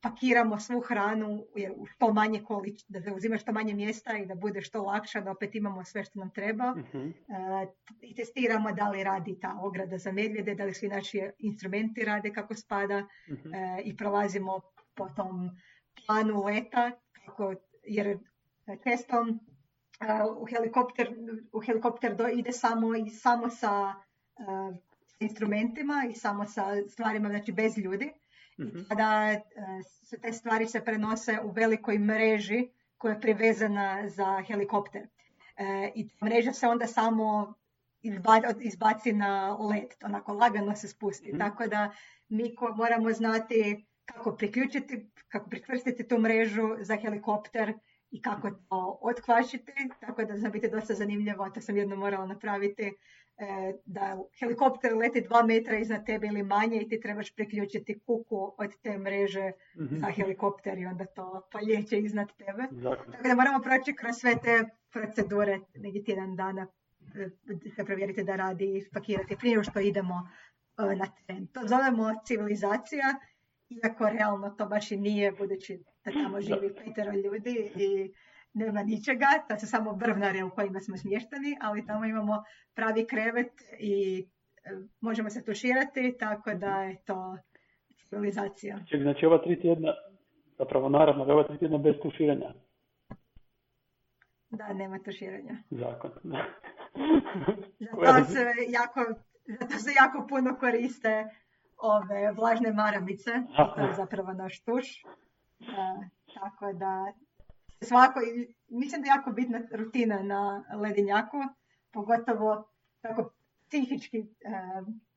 [0.00, 1.44] pakiramo svu hranu
[1.76, 5.30] u što manje količ, da zauzima što manje mjesta i da bude što lakša, da
[5.30, 6.74] opet imamo sve što nam treba.
[6.94, 7.66] E,
[8.00, 12.32] I testiramo da li radi ta ograda za medvjede, da li svi naši instrumenti rade
[12.32, 13.06] kako spada e,
[13.84, 14.60] i prolazimo
[14.94, 15.50] po tom
[16.06, 16.90] planu leta,
[17.26, 18.18] kako, jer
[18.84, 19.34] često e,
[20.38, 21.14] u helikopter,
[21.52, 23.94] u helikopter do, ide samo, i samo sa
[25.20, 28.12] instrumentima i samo sa stvarima, znači bez ljudi.
[28.60, 28.84] Mhm.
[28.88, 29.40] Kada e,
[29.82, 32.68] se te stvari se prenose u velikoj mreži
[32.98, 35.06] koja je privezana za helikopter.
[35.56, 37.54] E, I ta mreža se onda samo
[38.02, 41.28] izba- izbaci na led, onako lagano se spusti.
[41.28, 41.38] Mhm.
[41.38, 41.90] Tako da
[42.28, 47.74] mi ko moramo znati kako priključiti, kako prikrstiti tu mrežu za helikopter
[48.10, 52.92] i kako to otkvašiti, tako da zna biti dosta zanimljivo, to sam jedno morala napraviti,
[53.84, 58.76] da helikopter leti dva metra iznad tebe ili manje i ti trebaš priključiti kuku od
[58.82, 59.96] te mreže Mhm.
[59.96, 62.62] za helikopter i onda to poljeće iznad tebe.
[62.70, 63.12] Zakon.
[63.12, 66.66] Tako da moramo proći kroz sve te procedure negdje tjedan dana
[67.16, 67.28] e,
[67.76, 70.28] se provjeriti da radi i spakirati prije što idemo
[70.78, 71.46] e, na teren.
[71.46, 73.04] To zovemo civilizacija,
[73.68, 78.12] iako realno to baš i nije, budući da tamo živi petero ljudi i
[78.54, 82.42] nema ničega, to su samo brvnare u kojima smo smješteni, ali tamo imamo
[82.74, 84.26] pravi krevet i
[84.64, 87.36] e, možemo se tuširati, tako da je to
[88.08, 88.78] civilizacija.
[88.90, 89.92] Ček, znači ova tri tjedna,
[90.58, 92.54] zapravo naravno, ova tri tjedna bez tuširanja.
[94.50, 95.56] Da, nema tuširanja.
[95.70, 96.10] Zakon.
[98.06, 99.00] Zato se jako,
[99.60, 101.24] zato se jako puno koriste
[101.76, 103.30] ove vlažne maramice,
[103.74, 105.04] to je zapravo naš tuš.
[105.60, 107.12] E, tako da
[107.82, 108.20] svako,
[108.68, 111.38] mislim da je jako bitna rutina na ledinjaku,
[111.92, 113.32] pogotovo tako
[113.68, 114.24] psihički.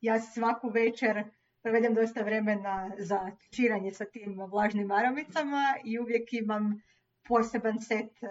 [0.02, 1.24] Ja svaku večer
[1.62, 6.82] provedem dosta vremena za tuširanje sa tim vlažnim maramicama i uvijek imam
[7.28, 8.28] poseban set e,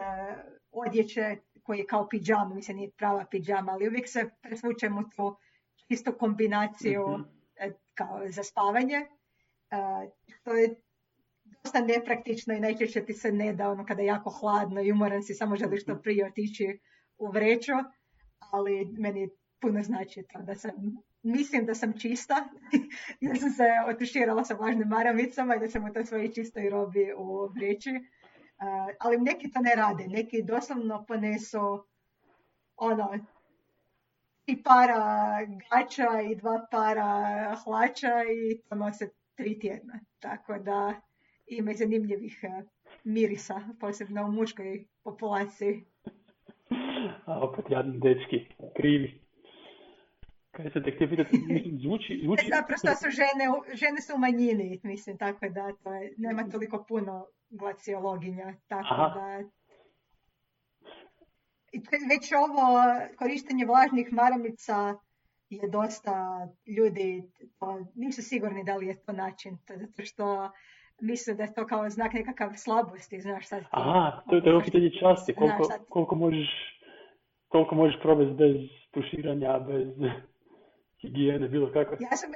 [0.73, 5.37] odjeće koji je kao pidžama, mislim nije prava pidžama, ali uvijek se presvučem u tu
[5.89, 7.23] čistu kombinaciju Mhm.
[7.57, 8.97] e, kao za spavanje.
[8.97, 9.07] E,
[10.43, 10.75] to je
[11.65, 15.23] dosta nepraktično i najčešće ti se ne da ono kada je jako hladno i umoran
[15.23, 16.79] si, samo želiš što prije otići
[17.19, 17.73] u vreću,
[18.39, 19.29] ali meni
[19.61, 20.71] puno znači to da sam,
[21.23, 22.49] mislim da sam čista,
[23.21, 27.13] jer sam se otuširala sa vlažnim maramicama i da sam u toj svojoj čistoj robi
[27.17, 27.91] u vreći.
[29.01, 31.85] Ali neki to ne rade, neki doslovno ponesu
[32.77, 33.19] ono,
[34.47, 35.39] i para
[35.71, 40.01] gača i dva para hlača i to nose tri tjedna.
[40.21, 41.01] Tako da
[41.57, 42.63] ima i zanimljivih e,
[43.05, 45.85] mirisa, posebno u muškoj populaciji.
[47.27, 49.21] A opet jadni dečki, krivi.
[50.51, 51.37] Kaj se te htio pitati,
[51.83, 52.49] zvuči, zvuči...
[52.51, 57.27] Naprosto su žene, žene su u manjini, mislim, tako da to je, nema toliko puno
[57.51, 59.09] glaciologinja, tako Aha.
[59.15, 59.51] da
[61.73, 61.79] i
[62.11, 62.67] već ovo
[63.19, 64.95] korištenje vlažnih maramica
[65.51, 67.23] je dosta ljudi
[67.59, 70.51] to, nisu sigurni da li je to način, to zato što
[71.01, 73.61] misle da je to kao znak nekakav slabosti, znaš sad.
[73.61, 76.49] ti- Aha, to je je ovo pitanje časti, koliko, Znaš, sad- koliko možeš,
[77.49, 78.57] koliko možeš provesti bez
[78.91, 79.89] tuširanja, bez
[81.01, 81.95] higijene, bilo kako.
[82.01, 82.31] Ja sam,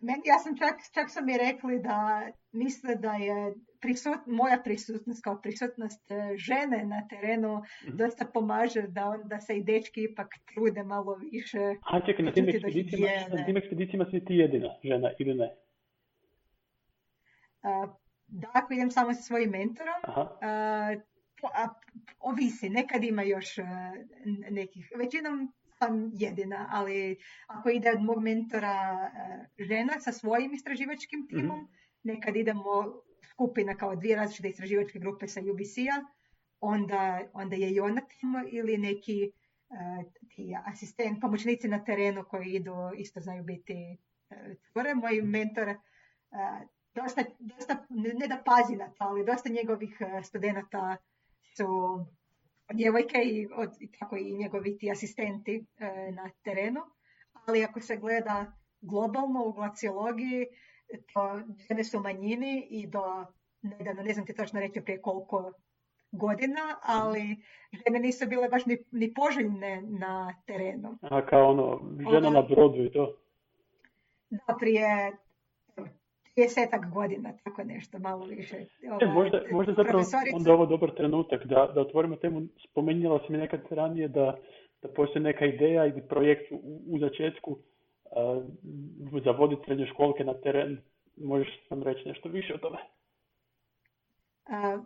[0.00, 3.36] meni, ja sam čak, čak su mi rekli da misle da je
[3.80, 7.96] prisut, moja prisutnost kao prisutnost e, žene na terenu Mhm.
[7.96, 11.58] dosta pomaže da onda se i dečki ipak trude malo više.
[11.82, 15.54] A čekaj, na tim ekspedicijama, na tim ekspedicijama si ti jedina žena ili ne?
[18.28, 21.68] Da, ako idem samo sa svojim mentorom, a,
[22.20, 23.64] ovisi, nekad ima još e,
[24.50, 29.10] nekih, većinom sam jedina, ali ako ide od mog mentora
[29.58, 31.68] e, žena sa svojim istraživačkim timom,
[32.02, 36.04] nekad idemo skupina kao dvije različite istraživačke grupe sa UBC-a,
[36.60, 39.30] onda, onda je i ona tamo ili neki
[40.28, 43.98] ti asistent, pomoćnici na terenu koji idu, isto znaju biti
[44.30, 44.94] e, cure.
[44.94, 45.76] Moj mentor e,
[46.96, 50.96] dosta, dosta, ne da pazi na to, ali dosta njegovih e, studenata
[51.56, 51.66] su
[52.72, 56.80] djevojke i, od, i tako i njegovi ti asistenti e, na terenu.
[57.46, 60.46] Ali ako se gleda globalno u glaciologiji,
[61.12, 63.26] to žene su manjini i do
[63.62, 65.52] nedavno, ne znam ti točno reći prije koliko
[66.12, 67.36] godina, ali
[67.72, 70.98] žene nisu bile baš ni, ni poželjne na terenu.
[71.02, 73.16] a kao ono, žena Ona- na brodu i to.
[74.30, 75.12] Da, prije
[76.36, 78.56] desetak godina, tako nešto, malo više.
[78.56, 82.42] E, Ovaj, možda, možda zapravo profesorica- onda ovo dobar trenutak da, da otvorimo temu.
[82.70, 84.36] Spominjala si mi nekad ranije da,
[84.82, 87.58] da postoji neka ideja ili projekt u, u začetku
[88.12, 88.42] a,
[89.24, 90.78] za voditi srednjoškolke na teren.
[91.16, 92.78] Možeš nam reći nešto više o tome?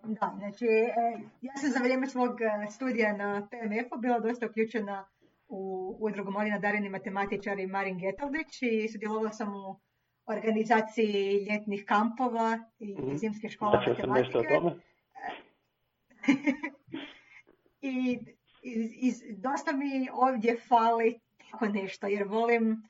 [0.05, 5.05] da, znači, e, ja sam za vrijeme svog e, studija na PMF-u bila dosta uključena
[5.49, 9.81] u udrugu Molina Dareni matematičari Marin Getaldić i sudjelovala sam u
[10.33, 14.39] organizaciji ljetnih kampova i mm zimske škole znači, matematike.
[14.39, 14.75] o tome.
[17.83, 18.19] I,
[18.63, 22.83] i, dosta mi ovdje fali tako nešto, jer volim,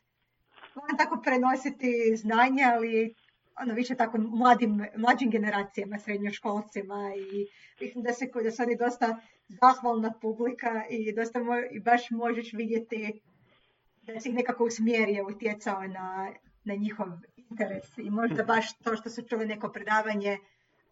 [0.75, 3.15] volim tako prenositi znanje, ali
[3.63, 7.47] ono više tako mladim, mlađim generacijama, srednjoškolcima i
[7.81, 13.21] mislim da se da su oni dosta zahvalna publika i dosta i baš možeš vidjeti
[14.03, 16.33] da si ih nekako usmjerio, utjecao na,
[16.65, 17.07] na njihov
[17.51, 20.39] interes i možda baš to što su čuli neko predavanje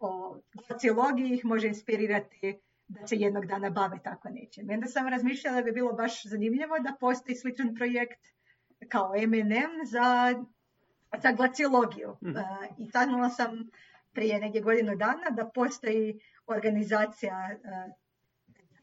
[0.00, 0.36] o
[0.68, 4.70] glaciologiji ih može inspirirati da se jednog dana bave tako nečim.
[4.70, 8.20] I onda sam razmišljala da bi bilo baš zanimljivo da postoji sličan projekt
[8.88, 10.34] kao MNM za
[11.22, 12.16] za glaciologiju.
[12.22, 12.28] Mm.
[12.78, 13.70] I tanula sam
[14.12, 17.50] prije negdje godinu dana da postoji organizacija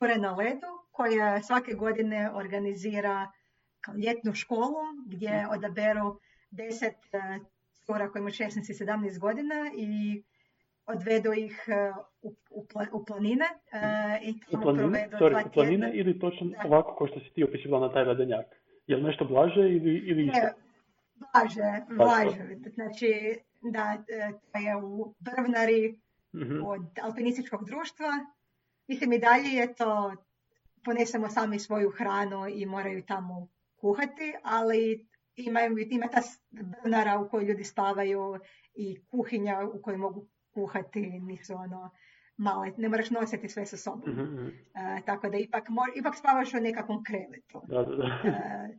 [0.02, 3.32] uh, na ledu koja svake godine organizira
[3.82, 5.50] kao ljetnu školu gdje mhm.
[5.50, 6.20] odaberu
[6.52, 7.46] deset uh,
[7.86, 10.24] cura koji imaju 16 i 17 godina i
[10.86, 11.65] odvedu ih
[12.21, 17.08] u, u, u planine uh, i tamo provedu Sorry, u planine ili točno ovako kao
[17.08, 18.45] što si ti opisivala na taj ledenjak?
[18.88, 20.54] Je li nešto blaže ili, ili ne,
[21.15, 22.56] Blaže, blaže.
[22.74, 26.00] Znači, da, e, to je u Brvnari
[26.34, 28.08] mm od alpinističkog društva.
[28.88, 30.13] Mislim, i dalje je to,
[30.84, 33.48] ponesemo sami svoju hranu i moraju tamo
[33.82, 36.21] kuhati, ali imaju, ima ta
[36.52, 38.39] brvnara u kojoj ljudi spavaju
[38.74, 41.91] i kuhinja u kojoj mogu kuhati, nisu ono
[42.38, 44.10] male, ne moraš nositi sve sa sobom.
[44.10, 44.52] mm
[45.06, 45.63] tako da ipak,
[45.95, 47.62] ipak spavaš u nekakvom krevetu.
[47.67, 48.06] Da, da, da.
[48.06, 48.76] Uh,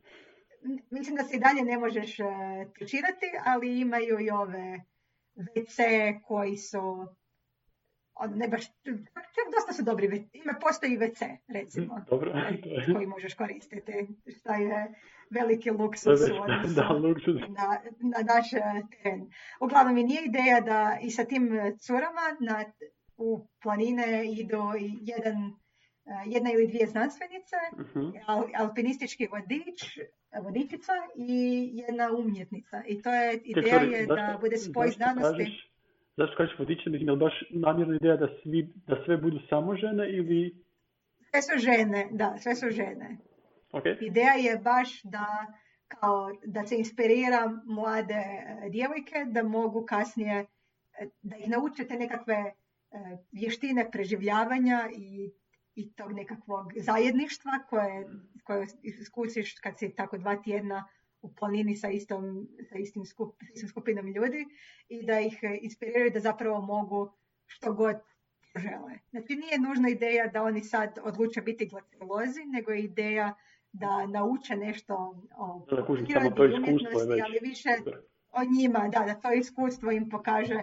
[0.91, 2.27] mislim da se i dalje ne možeš uh,
[3.45, 4.81] ali imaju i ove
[5.37, 5.81] WC
[6.23, 7.07] koji su
[8.35, 8.67] ne baš,
[9.35, 12.33] čak dosta su dobri, ima postoji WC recimo, hm, Dobro,
[12.95, 14.07] koji možeš koristiti,
[14.39, 14.95] što je
[15.31, 16.21] veliki luksus
[16.77, 17.41] da, luksus.
[17.49, 19.31] Na, na naš teren.
[19.61, 22.65] Uglavnom nije ideja da i sa tim curama na,
[23.17, 24.63] u planine idu
[25.01, 25.53] jedan
[26.27, 28.13] jedna ili dvije znanstvenice, uh-huh.
[28.59, 29.99] alpinistički vodič,
[30.43, 32.83] vodičica i jedna umjetnica.
[32.89, 35.63] I to je ideja je da bude spoj znanosti.
[36.17, 40.55] Zašto kažeš vodiče, je baš namjerna ideja da, svi, da sve budu samo žene ili...
[41.31, 43.17] Sve su žene, da, sve su žene.
[43.77, 43.97] Okay.
[44.01, 45.27] Ideja je baš da
[45.89, 50.47] kao da se inspirira mlade e, djevojke da mogu kasnije
[51.01, 52.53] e, da ih naučite nekakve e,
[53.33, 55.31] vještine preživljavanja i
[55.77, 58.07] i tog nekakvog zajedništva koje,
[58.45, 60.89] koje iskusiš kad si tako dva tjedna
[61.23, 64.47] u planini sa, istom, sa istim, skup, istim skupinom ljudi
[64.89, 67.13] i da ih inspiriraju da zapravo mogu
[67.47, 67.97] što god
[68.55, 68.99] žele.
[69.11, 73.35] Znači nije nužna ideja da oni sad odluče biti glaciolozi, nego je ideja
[73.81, 74.95] da nauče nešto
[75.37, 75.67] o
[76.07, 77.69] prirodnoj umjetnosti, ali više
[78.33, 80.63] o njima, da, da to iskustvo im pokaže.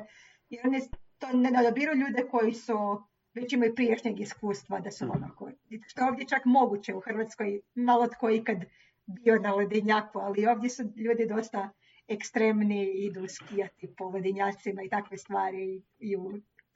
[0.50, 0.82] Jer oni
[1.18, 5.18] to ne odabiru ljude koji su već imaju prijašnjeg iskustva da su mhm.
[5.18, 5.52] onako,
[5.88, 8.58] što ovdje čak moguće u Hrvatskoj, malo tko ikad
[9.06, 11.70] bio na ledenjaku, ali ovdje su ljudi dosta
[12.08, 16.32] ekstremni, idu skijati po ledenjacima i takve stvari i u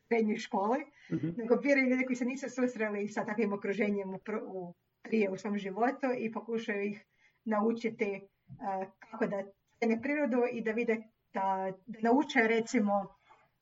[0.08, 0.80] srednjoj školi,
[1.14, 1.34] mm-hmm.
[1.38, 4.74] nego biraju ljudi koji se nisu susreli sa takvim okruženjem u, u,
[5.08, 7.06] prije u svom životu i pokušaju ih
[7.46, 9.44] naučiti uh, kako da
[9.80, 10.98] cene prirodu i da vide
[11.34, 13.16] da, da nauče recimo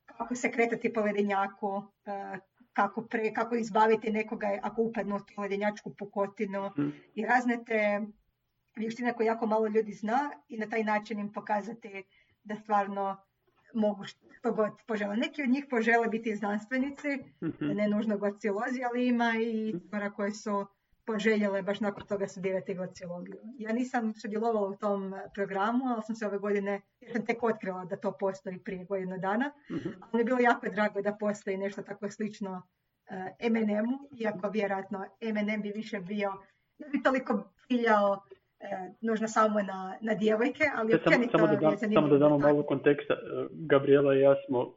[0.05, 1.84] kako se kretati po ledenjaku, uh,
[2.73, 6.91] kako, pre, kako izbaviti nekoga ako upadnu u ledenjačku pukotinu mm.
[7.15, 8.01] i razne te
[8.75, 12.03] vještine koje jako malo ljudi zna i na taj način im pokazati
[12.43, 13.17] da stvarno
[13.73, 14.03] mogu
[14.39, 15.17] što god požele.
[15.17, 17.08] Neki od njih požele biti znanstvenici,
[17.43, 17.69] mm-hmm.
[17.75, 20.65] ne nužno glaciolozi, ali ima i stvara koje su
[21.05, 23.37] poželjele baš nakon toga studirati glaciologiju.
[23.57, 27.85] Ja nisam sudjelovala u tom programu, ali sam se ove godine, jer sam tek otkrila
[27.85, 29.93] da to postoji prije godinu dana, mm-hmm.
[30.01, 34.49] ali mi je bilo jako drago da postoji nešto tako slično uh, eh, MNM-u, iako
[34.49, 36.33] vjerojatno MNM bi više bio,
[36.77, 38.23] ne bi toliko ciljao
[38.59, 42.63] E, nužno samo na, na djevojke, ali ja, općenito samo, da, samo da damo malo
[42.63, 43.13] konteksta.
[43.13, 43.17] E,
[43.51, 44.73] Gabriela i ja smo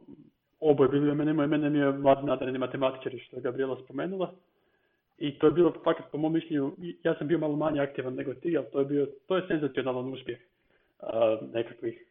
[0.59, 1.93] oboje bili u MNM-u, MNM je
[2.23, 4.33] nadareni matematičari, što je Gabriela spomenula.
[5.19, 6.71] I to je bilo, fakat po mom mišljenju,
[7.03, 10.13] ja sam bio malo manje aktivan nego ti, ali to je bio, to je senzacionalan
[10.13, 11.07] uspjeh uh,
[11.53, 12.03] nekakvih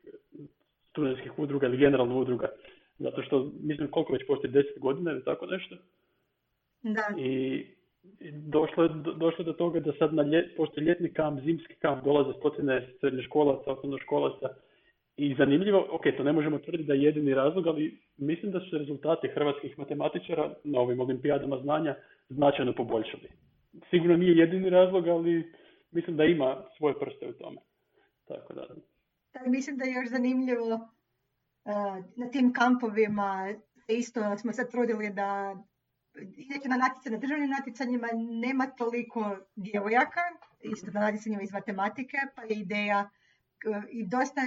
[0.90, 2.48] studentskih udruga ili generalno udruga.
[2.98, 5.76] Zato što, mislim, koliko već postoji, deset godina ili tako nešto.
[6.82, 7.14] Da.
[7.18, 7.64] I
[8.32, 12.32] došlo je, došlo do toga da sad na ljet, postoji ljetni kamp, zimski kamp, dolaze
[12.38, 14.48] stotine srednjoškolaca, osnovnoškolaca
[15.18, 18.78] I zanimljivo, ok, to ne možemo tvrditi da je jedini razlog, ali mislim da su
[18.78, 21.94] rezultati hrvatskih matematičara na ovim olimpijadama znanja
[22.28, 23.28] značajno poboljšali.
[23.90, 25.52] Sigurno nije jedini razlog, ali
[25.90, 27.60] mislim da ima svoje prste u tome.
[28.28, 28.66] Tako da.
[29.46, 30.88] mislim da je još zanimljivo
[32.16, 33.54] na tim kampovima
[33.88, 35.56] isto smo se trudili da
[36.36, 38.08] inače na natjecanju, državnim natjecanjima
[38.40, 40.20] nema toliko djevojaka,
[40.60, 43.10] isto na natjecanjima iz matematike, pa je ideja
[43.90, 44.40] i dosta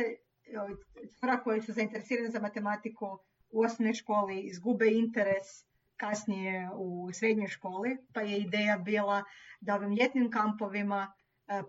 [1.19, 3.05] cura koji su zainteresirani za matematiku
[3.51, 5.70] u osnovnoj školi izgube interes
[6.01, 9.23] kasnije u srednjoj školi, pa je ideja bila
[9.61, 11.01] da ovim ljetnim kampovima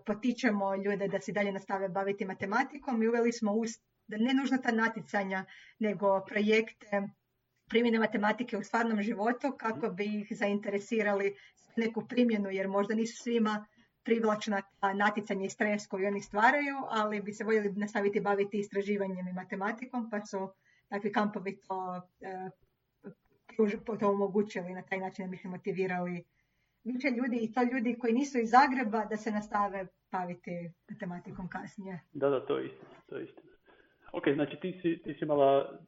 [0.05, 3.51] potičemo ljude da se dalje nastave baviti matematikom i uveli smo
[4.07, 5.45] da ne nužno ta natjecanja,
[5.79, 7.03] nego projekte
[7.69, 11.35] primjene matematike u stvarnom životu kako bi ih zainteresirali
[11.77, 13.65] neku primjenu jer možda nisu svima
[14.03, 19.27] privlačna ta natjecanje i stres koji oni stvaraju, ali bi se voljeli nastaviti baviti istraživanjem
[19.27, 20.49] i matematikom, pa su
[20.89, 22.49] takvi kampovi to, e,
[23.99, 26.23] to omogućili na taj način da bi se motivirali
[26.83, 31.99] više ljudi i to ljudi koji nisu iz Zagreba da se nastave baviti matematikom kasnije.
[32.13, 33.51] Da, da, to je istina, to je istina.
[34.11, 35.79] Ok, znači ti si, ti si imala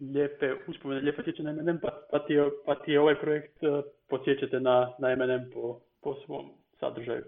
[0.00, 2.34] lijepe uspomene, lijepe sjećanje na MNM, pa, pa, ti,
[2.66, 6.50] pa ti ovaj projekt uh, podsjećate na, na MNM po, po svom
[6.80, 7.24] sadržaju.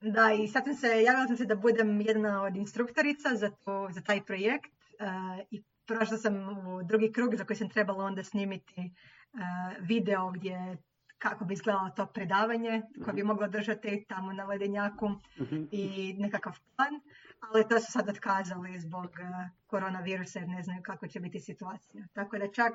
[0.00, 3.88] Da, i sad sam se, javila sam se da budem jedna od instruktorica za, to,
[3.90, 8.22] za taj projekt uh, i prošla sam u drugi krug za koji sam trebala onda
[8.22, 10.76] snimiti uh, video gdje
[11.18, 13.26] kako bi izgledalo to predavanje koje bi mhm.
[13.28, 15.08] moglo držati tamo na ledenjaku
[15.40, 15.64] mhm.
[15.70, 17.00] i nekakav plan,
[17.40, 22.04] ali to su sad otkazali zbog uh, koronavirusa jer ne znaju kako će biti situacija.
[22.12, 22.72] Tako da čak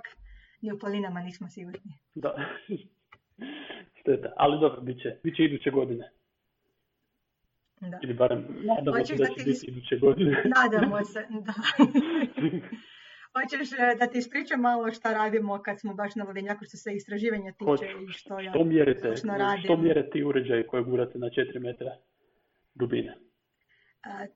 [0.62, 2.00] ni u planinama nismo sigurni.
[2.16, 2.36] Da,
[4.00, 6.12] šteta, ali dobro, bit će, bit će iduće godine.
[7.82, 8.00] Da.
[8.04, 10.44] Ili barem nadamo se da, će biti iduće godine.
[10.56, 11.54] Nadamo se, da.
[13.34, 16.94] Hoćeš e, da ti ispričam malo šta radimo kad smo baš na vodenjaku što se
[16.94, 19.16] istraživanja tiče i što ja što mjerite,
[19.64, 21.92] Što mjere ti uređaji koje gurate na 4 metra
[22.74, 23.18] dubine?
[24.06, 24.28] Uh,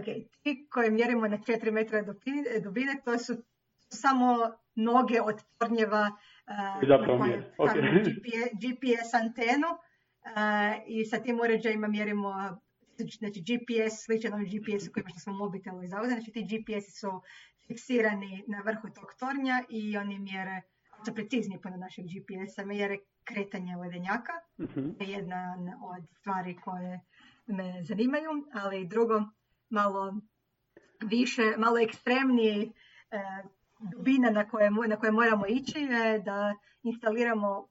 [0.00, 0.04] ok,
[0.42, 2.02] ti koje mjerimo na 4 metra
[2.62, 3.34] dubine, to su
[3.88, 4.36] samo
[4.74, 6.10] noge od tornjeva
[6.82, 8.00] uh, na koje okay.
[8.00, 12.58] GPS, GPS antenu uh, i sa tim uređajima mjerimo
[13.18, 17.22] znači GPS sličan ovim GPS kojima što smo mobitelu izavode, znači ti GPS su
[17.68, 20.62] fiksirani na vrhu tog tornja i oni mjere,
[21.06, 24.32] su precizni po našeg GPS-a, mjere kretanje ledenjaka.
[24.58, 24.94] Uh-huh.
[25.00, 27.00] Jedna od stvari koje
[27.46, 29.22] me zanimaju, ali drugo
[29.70, 30.20] malo
[31.00, 32.70] više, malo ekstremnije e,
[33.78, 37.68] dubina na koje, na koje moramo ići je da instaliramo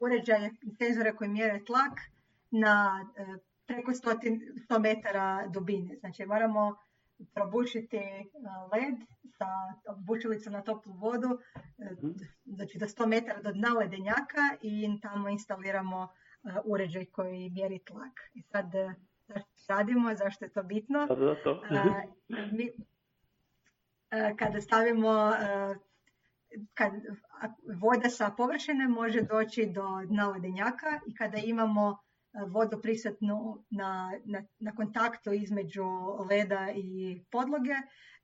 [0.00, 2.00] uređaje senzore koji mjere tlak
[2.50, 5.96] na e, preko 100 metara dubine.
[5.96, 6.76] Znači moramo
[7.34, 8.00] probušiti
[8.72, 8.98] led
[9.38, 9.46] sa
[9.96, 11.38] bučilicom na toplu vodu,
[12.44, 16.08] znači do 100 metara do dna ledenjaka i tamo instaliramo
[16.64, 18.20] uređaj koji mjeri tlak.
[18.34, 18.72] I sad
[19.28, 21.06] zašto radimo, zašto je to bitno?
[22.52, 22.70] Mi,
[24.38, 25.32] kada stavimo
[26.74, 26.92] kad
[27.80, 31.98] voda sa površine može doći do dna ledenjaka i kada imamo
[32.44, 35.84] vodu prisutnu na, na, na kontaktu između
[36.30, 37.72] leda i podloge,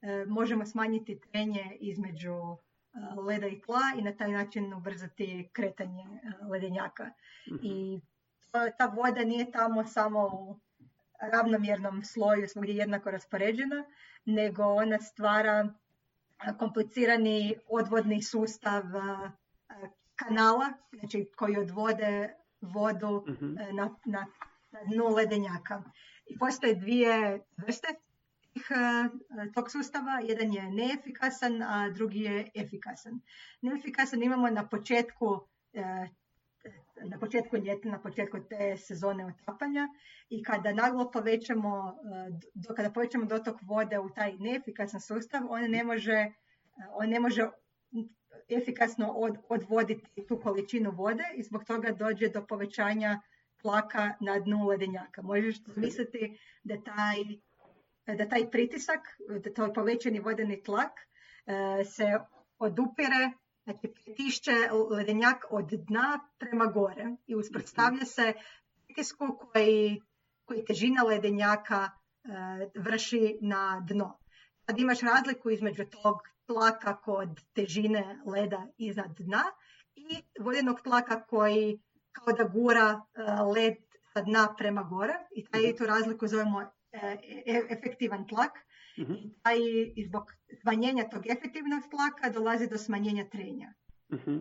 [0.02, 6.02] e, možemo smanjiti trenje između e, leda i tla i na taj način ubrzati kretanje
[6.02, 7.10] e, ledenjaka.
[7.52, 7.58] Mhm.
[7.62, 8.00] I
[8.78, 10.60] ta voda nije tamo samo u
[11.32, 13.84] ravnomjernom sloju gdje je jednako raspoređena,
[14.24, 15.74] nego ona stvara
[16.58, 18.82] komplicirani odvodni sustav
[20.14, 23.58] kanala, znači koji odvode vodu mhm.
[23.58, 24.26] e, na, na,
[24.72, 25.82] na dnu ledenjaka.
[26.26, 30.20] I postoje dvije vrste e, tog sustava.
[30.22, 33.20] Jedan je neefikasan, a drugi je efikasan.
[33.62, 35.40] Neefikasan imamo na početku
[35.72, 36.06] e,
[37.04, 39.88] na početku ljeta, na početku te sezone otapanja
[40.28, 41.98] i kada naglo povećamo,
[42.76, 46.32] kada povećamo dotok vode u taj neefikasan sustav, on ne može,
[46.92, 47.48] on ne može
[48.54, 53.20] efikasno od, odvoditi tu količinu vode i zbog toga dođe do povećanja
[53.62, 55.22] tlaka na dnu ledenjaka.
[55.22, 57.16] Možeš misliti da taj,
[58.16, 59.00] da taj pritisak,
[59.44, 62.18] da taj povećani vodeni tlak e, se
[62.58, 63.30] odupire,
[63.64, 64.52] znači pritišće
[64.90, 68.32] ledenjak od dna prema gore i uspostavlja se
[68.86, 70.02] pritisku koji,
[70.44, 72.28] koji težina ledenjaka e,
[72.74, 74.18] vrši na dno.
[74.66, 76.16] Sad imaš razliku između tog
[76.52, 79.42] tlaka kod težine leda iznad dna
[79.94, 81.80] i vodenog tlaka koji
[82.12, 83.22] kao da gura e,
[83.54, 83.74] led
[84.12, 86.60] sa dna prema gore i taj tu razliku zovemo
[86.92, 87.16] e,
[87.70, 88.52] efektivan tlak
[88.98, 89.14] Mhm.
[89.96, 93.72] i zbog smanjenja tog efektivnog tlaka dolazi do smanjenja trenja.
[94.12, 94.38] Mhm.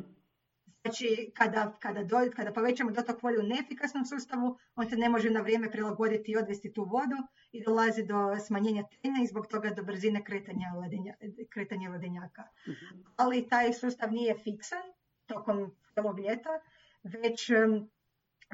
[0.84, 5.30] Znači, kada, kada, do, kada povećamo dotok vode u neefikasnom sustavu, on se ne može
[5.30, 7.18] na vrijeme prilagoditi i odvesti tu vodu
[7.52, 11.14] i dolazi do smanjenja trenja i zbog toga do brzine kretanja, ledenja,
[11.50, 12.44] kretanja ledenjaka.
[12.68, 13.02] Mhm.
[13.16, 14.82] Ali taj sustav nije fiksan
[15.26, 16.50] tokom cijelog ljeta,
[17.04, 17.50] već,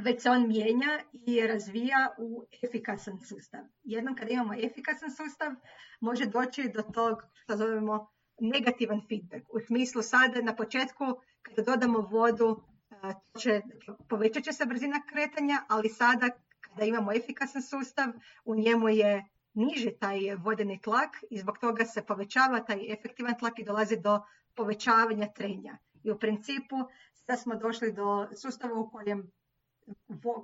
[0.03, 3.61] već se on mijenja i razvija u efikasan sustav.
[3.83, 5.51] Jednom kada imamo efikasan sustav,
[5.99, 8.07] može doći do tog što zovemo
[8.39, 9.53] negativan feedback.
[9.53, 11.05] U smislu sada na početku
[11.47, 12.61] kada dodamo vodu
[13.33, 13.61] to će,
[14.09, 16.29] povećat će se brzina kretanja, ali sada
[16.61, 18.07] kada imamo efikasan sustav
[18.45, 23.59] u njemu je niži taj vodeni tlak i zbog toga se povećava taj efektivan tlak
[23.59, 24.21] i dolazi do
[24.55, 25.77] povećavanja trenja.
[26.03, 26.75] I u principu
[27.13, 29.31] sada smo došli do sustava u kojem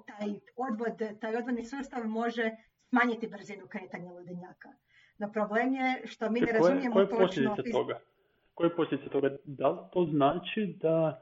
[0.07, 2.51] taj odvod, taj odvodni sustav može
[2.89, 4.69] smanjiti brzinu kretanja ledenjaka.
[5.17, 7.27] No problem je što mi ne Koje, razumijemo koje točno...
[7.27, 7.99] posljedice toga?
[8.53, 9.35] Koje posljedice toga?
[9.45, 11.21] Da li to znači da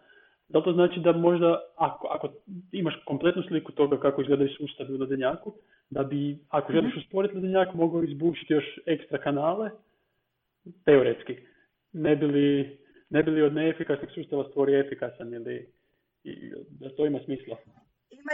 [0.52, 2.30] da li to znači da možda ako, ako
[2.72, 5.54] imaš kompletnu sliku toga kako izgledaju sustavi u ledenjaku,
[5.90, 9.70] da bi ako želiš usporiti ledenjak mogao izbušiti još ekstra kanale,
[10.86, 11.36] teoretski,
[11.94, 12.78] ne bi li,
[13.10, 15.70] ne bi li od neefikasnog sustava stvorio efikasan ili
[16.24, 17.58] i, da to ima smisla.
[18.10, 18.32] ima,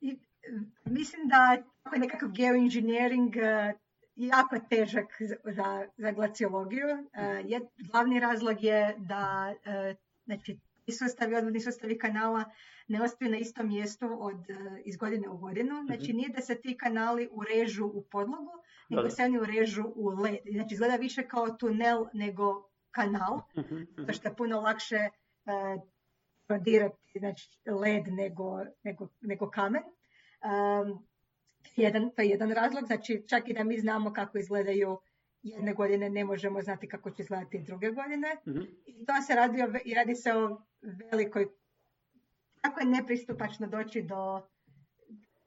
[0.00, 0.18] i,
[0.84, 3.34] mislim da tako nekakav geoengineering
[4.26, 5.06] jako je težak
[5.44, 6.86] za, za, glaciologiju.
[7.12, 9.94] Eh, jed, glavni razlog je da eh,
[10.24, 12.44] znači, ti sustavi, odvodni sustavi kanala
[12.88, 15.84] ne ostaju na istom mjestu od eh, iz godine u godinu.
[15.86, 18.52] Znači nije da se ti kanali urežu u podlogu,
[18.88, 19.10] nego da.
[19.10, 20.38] se oni urežu u led.
[20.52, 23.84] Znači izgleda više kao tunel nego kanal Mhm, mhm.
[23.96, 25.10] zato što je puno lakše e,
[26.46, 29.82] prodirati znači, led nego, nego, nego kamen.
[29.82, 31.06] Um,
[31.76, 34.98] jedan, to je jedan razlog, znači čak i da mi znamo kako izgledaju
[35.42, 38.36] jedne godine, ne možemo znati kako će izgledati druge godine.
[38.48, 38.60] Mhm.
[38.86, 39.66] I to se radi, o,
[39.96, 40.62] radi se o
[41.12, 41.48] velikoj,
[42.60, 44.48] kako je nepristupačno doći do,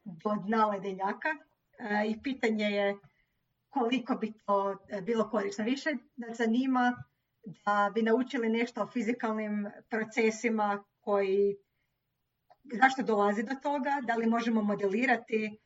[0.03, 2.97] do dna ledenjaka e, i pitanje je
[3.69, 5.65] koliko bi to e, bilo korisno.
[5.65, 7.03] Više nas zanima
[7.65, 11.55] da bi naučili nešto o fizikalnim procesima koji,
[12.63, 15.59] zašto dolazi do toga, da li možemo modelirati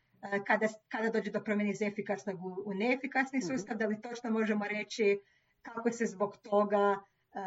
[0.47, 3.47] kada, kada dođe do promjene iz efikasnog u, u neefikasni Mhm.
[3.47, 5.19] sustav, da li točno možemo reći
[5.61, 6.99] kako se zbog toga
[7.33, 7.39] e,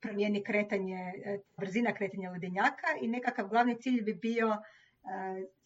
[0.00, 4.56] promijeni kretanje, e, brzina kretanja ledenjaka i nekakav glavni cilj bi bio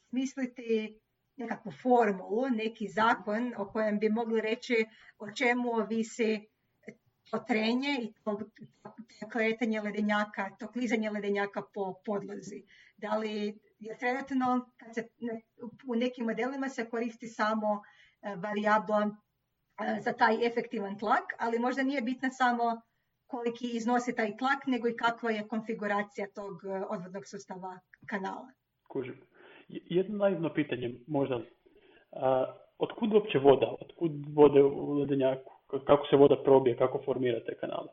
[0.09, 1.01] smisliti
[1.37, 4.85] nekakvu formulu, neki zakon o kojem bi mogli reći
[5.19, 6.49] o čemu ovisi
[7.31, 8.41] to trenje i to,
[9.21, 12.62] to kretanje ledenjaka, to klizanje ledenjaka po podlozi.
[12.97, 15.41] Da li je trenutno, kad se ne-
[15.87, 17.83] u nekim modelima se koristi samo
[18.22, 19.11] e, varijabla
[19.81, 22.81] e, za taj efektivan tlak, ali možda nije bitna samo
[23.27, 28.49] koliki iznosi taj tlak, nego i kakva je konfiguracija tog e, odvodnog sustava kanala.
[28.89, 29.20] Kužim.
[29.68, 31.41] Jedno naivno pitanje, možda.
[32.12, 33.74] A, otkud uopće voda?
[33.81, 35.53] Otkud vode u ledenjaku?
[35.87, 36.77] Kako se voda probije?
[36.77, 37.89] Kako formira te kanale?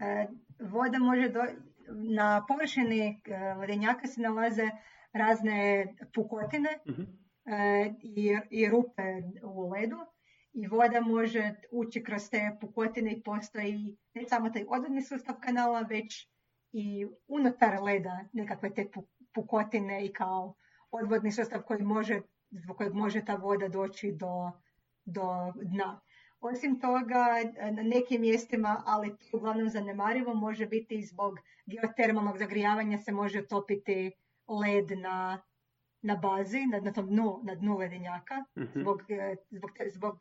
[0.00, 0.26] E,
[0.60, 1.40] Voda može do,
[1.92, 4.70] na površini e, ledenjaka se nalaze
[5.12, 6.78] razne pukotine
[7.46, 9.02] e, i, i rupe
[9.42, 9.96] u ledu
[10.52, 15.80] i voda može ući kroz te pukotine i postoji ne samo taj odvodni sustav kanala,
[15.80, 16.28] već
[16.72, 20.54] i unutar leda nekakve te pu- pukotine i kao
[20.90, 22.20] odvodni sustav koji može,
[22.50, 24.50] zbog kojeg može ta voda doći do,
[25.04, 26.00] do dna.
[26.40, 27.24] Osim toga,
[27.72, 33.46] na nekim mjestima, ali to uglavnom zanemarivo, može biti i zbog geotermalnog zagrijavanja se može
[33.46, 34.12] topiti
[34.48, 35.42] led na,
[36.02, 38.80] na bazi, na, na tom dnu, na dnu ledenjaka, Mhm.
[38.80, 40.18] zbog, e, zbog, zbog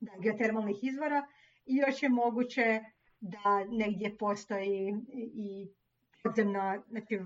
[0.00, 1.26] da, geotermalnih izvora.
[1.66, 2.80] I još je moguće
[3.20, 4.94] da negdje postoji
[5.34, 5.68] i
[6.22, 7.20] podzemna, znači, e,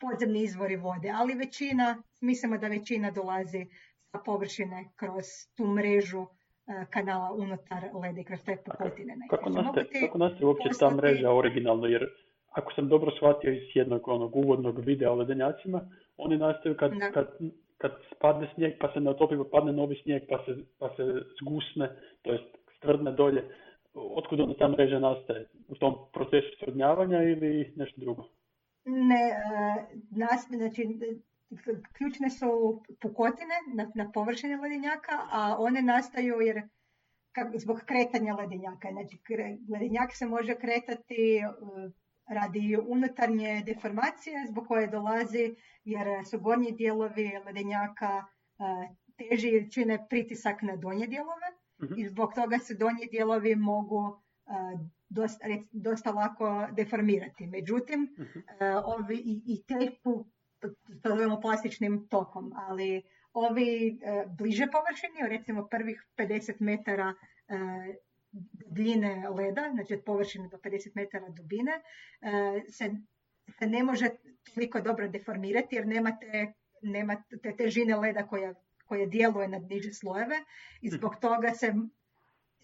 [0.00, 3.66] podzemni izvori vode, ali većina, mislimo da većina dolazi
[4.12, 5.24] sa površine kroz
[5.54, 6.26] tu mrežu
[6.90, 9.14] kanala unutar leda i kroz te pukotine.
[9.30, 9.50] Kako
[10.00, 11.86] kako nastaje uopće ta mreža originalno?
[11.86, 12.06] Jer
[12.50, 15.80] ako sam dobro shvatio iz jednog onog uvodnog videa o ledenjacima,
[16.16, 17.10] oni nastaju kad, Da.
[17.10, 17.26] kad,
[17.78, 21.02] kad spadne snijeg pa se natopi pa padne novi snijeg pa se, pa se
[21.40, 21.88] zgusne,
[22.22, 22.44] to jest
[22.76, 23.44] stvrdne dolje.
[23.94, 25.46] Otkud onda ta mreža nastaje?
[25.68, 28.24] U tom procesu stvrdnjavanja ili nešto drugo?
[28.84, 30.82] Ne, e, nas, znači,
[31.92, 32.46] ključne su
[33.00, 36.62] pukotine na, na površini ledenjaka, a one nastaju jer
[37.32, 38.88] kak- zbog kretanja ledenjaka.
[38.92, 39.18] Znači,
[39.70, 41.42] ledenjak se može kretati e,
[42.28, 48.24] radi unutarnje deformacije zbog koje dolazi jer su gornji dijelovi ledenjaka
[48.58, 48.64] e,
[49.18, 51.46] teži čine pritisak na donje dijelove
[51.82, 51.94] Mhm.
[51.96, 54.02] i zbog toga se donji dijelovi mogu
[54.46, 54.72] a,
[55.08, 57.46] dosta, dosta lako deformirati.
[57.46, 58.08] Međutim,
[58.60, 60.26] a, ovi i, i teku,
[61.02, 63.02] to zovemo plastičnim tokom, ali
[63.32, 67.14] ovi a, bliže površini, recimo prvih 50 metara
[67.48, 67.92] a,
[68.32, 71.72] dubine leda, znači od površine do 50 metara dubine,
[72.20, 72.90] a, se,
[73.58, 74.10] se ne može
[74.54, 76.52] toliko dobro deformirati jer nemate,
[76.82, 78.54] nema te težine leda koja,
[78.84, 80.36] koja djeluje na niže slojeve
[80.80, 81.74] i zbog toga se,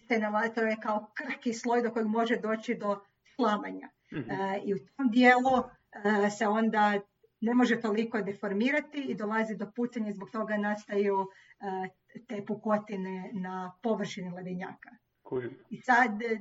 [0.08, 3.00] se nalazi, to je kao krhki sloj do kojeg može doći do
[3.34, 3.88] slamanja.
[4.10, 5.58] E, I u tom dijelu
[6.26, 7.00] e, se onda
[7.40, 11.26] ne može toliko deformirati i dolazi do pucanja i zbog toga nastaju
[11.60, 11.88] e,
[12.20, 14.90] te pukotine na površini ledenjaka.
[15.70, 16.38] I sad e,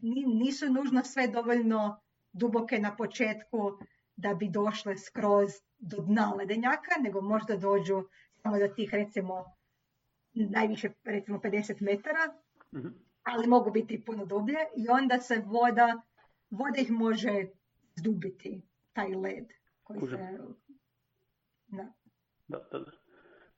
[0.00, 2.00] ni- nisu nužno sve dovoljno
[2.32, 3.78] duboke na početku
[4.16, 5.48] da bi došle skroz
[5.78, 8.02] do dna ledenjaka, nego možda dođu
[8.36, 9.44] samo do tih recimo
[10.34, 12.34] najviše recimo 50 metara,
[12.72, 12.88] Mhm.
[13.24, 16.02] ali mogu biti i puno dublje i onda se voda,
[16.50, 17.46] voda ih može
[17.94, 19.46] zdubiti, taj led
[19.86, 20.18] koji Kužim.
[20.18, 20.38] se...
[21.68, 21.86] Da.
[22.48, 22.90] Da, da, da.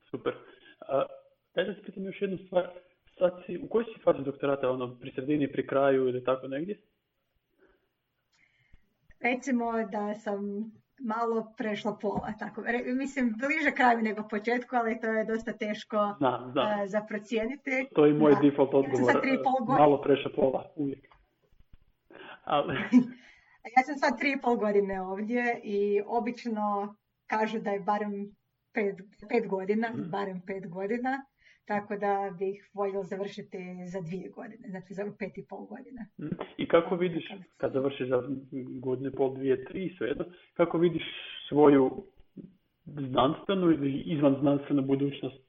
[0.03, 0.35] Super.
[0.81, 1.03] A,
[1.55, 2.69] daj da se pitam još jednu stvar.
[3.19, 6.81] Sad si, u kojoj si fazi doktorata, ono, pri sredini, pri kraju ili tako negdje?
[9.21, 10.41] Recimo da sam
[11.01, 12.63] malo prešla pola, tako.
[12.63, 16.81] Re- mislim, bliže kraju nego početku, ali to je dosta teško Znam, znam.
[16.81, 17.89] e, za procijeniti.
[17.95, 18.41] To je moj Da.
[18.41, 19.13] default Ja sam odgovor.
[19.13, 19.79] sad tri i pol e, godine.
[19.79, 21.05] Malo preša pola, uvijek.
[22.45, 22.75] Ali,
[23.77, 26.95] Ja sam sad tri i pol godine ovdje i obično
[27.27, 28.13] kažu da je barem
[28.75, 28.97] pet,
[29.29, 30.11] pet godina, Mhm.
[30.11, 31.13] barem pet godina,
[31.67, 33.59] tako da bih voljela završiti
[33.93, 36.03] za dvije godine, znači za pet i pol godina.
[36.19, 37.25] mm, I kako vidiš,
[37.57, 38.23] kad završiš za
[38.81, 41.03] godine, pol, dvije, tri, svejedno, kako vidiš
[41.49, 41.91] svoju
[42.87, 45.49] znanstvenu ili izvan znanstvenu budućnost?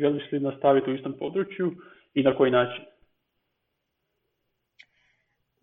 [0.00, 1.72] Želiš li nastaviti u istom području
[2.14, 2.84] i na koji način?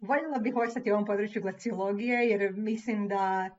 [0.04, 3.50] Voljela bih ostati u ovom području glaciologije jer mislim da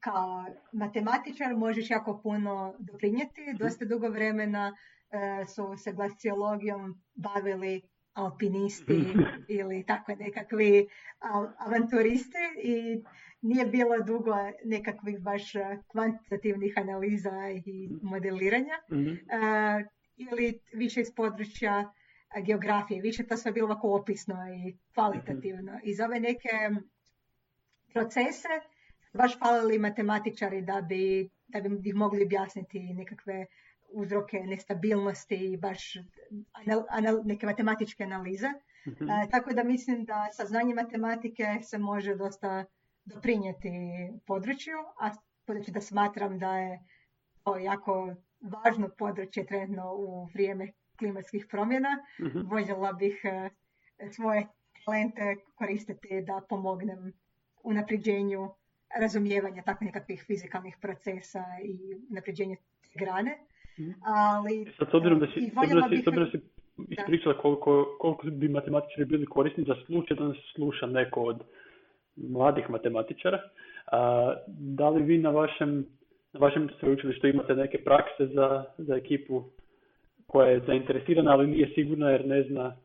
[0.00, 3.54] kao matematičar možeš jako puno doprinijeti.
[3.58, 4.76] Dosta dugo vremena
[5.10, 7.82] e, su se glaciologijom bavili
[8.12, 9.04] alpinisti
[9.58, 10.86] ili tako nekakvi
[11.18, 13.02] av- avanturisti i
[13.42, 14.34] nije bilo dugo
[14.64, 15.52] nekakvih baš
[15.92, 18.74] kvantitativnih analiza i modeliranja.
[18.92, 19.08] Mhm.
[19.08, 19.84] E,
[20.16, 21.92] ili više iz područja
[22.40, 24.34] geografije, više to sve bilo ovako opisno
[24.66, 25.80] i kvalitativno.
[25.82, 26.48] I za ove neke
[27.92, 28.48] procese
[29.12, 33.46] baš falili matematičari da bi, da bi ih mogli objasniti nekakve
[33.88, 35.94] uzroke nestabilnosti i baš
[36.52, 38.48] anal- anal- neke matematičke analize.
[38.86, 39.10] Mhm.
[39.10, 42.64] E, tako da mislim da sa znanjem matematike se može dosta
[43.04, 43.70] doprinijeti
[44.26, 45.10] području, a
[45.46, 46.80] budući da smatram da je
[47.44, 51.88] to jako važno područje trenutno u vrijeme klimatskih promjena,
[52.20, 52.38] Mhm.
[52.44, 53.50] voljela bih e,
[54.10, 54.46] svoje
[54.84, 55.20] talente
[55.54, 57.12] koristiti da pomognem
[57.64, 58.50] unapređenju
[59.00, 61.78] razumijevanja tako nekakvih fizikalnih procesa i
[62.10, 63.38] unapređenju te grane.
[63.78, 63.90] Mhm.
[64.04, 66.26] Ali Sad, s obzirom da si, i s obzirom voljela da si, bih- s obzirom
[66.26, 66.40] da si
[66.90, 71.42] ispričala koliko, koliko bi matematičari bili korisni za slučaj da nas sluša neko od
[72.16, 73.38] mladih matematičara,
[73.86, 75.86] a, da li vi na vašem,
[76.32, 79.44] na vašem sveučilištu imate neke prakse za, za ekipu
[80.26, 82.76] koja je zainteresirana, ali nije sigurna jer ne zna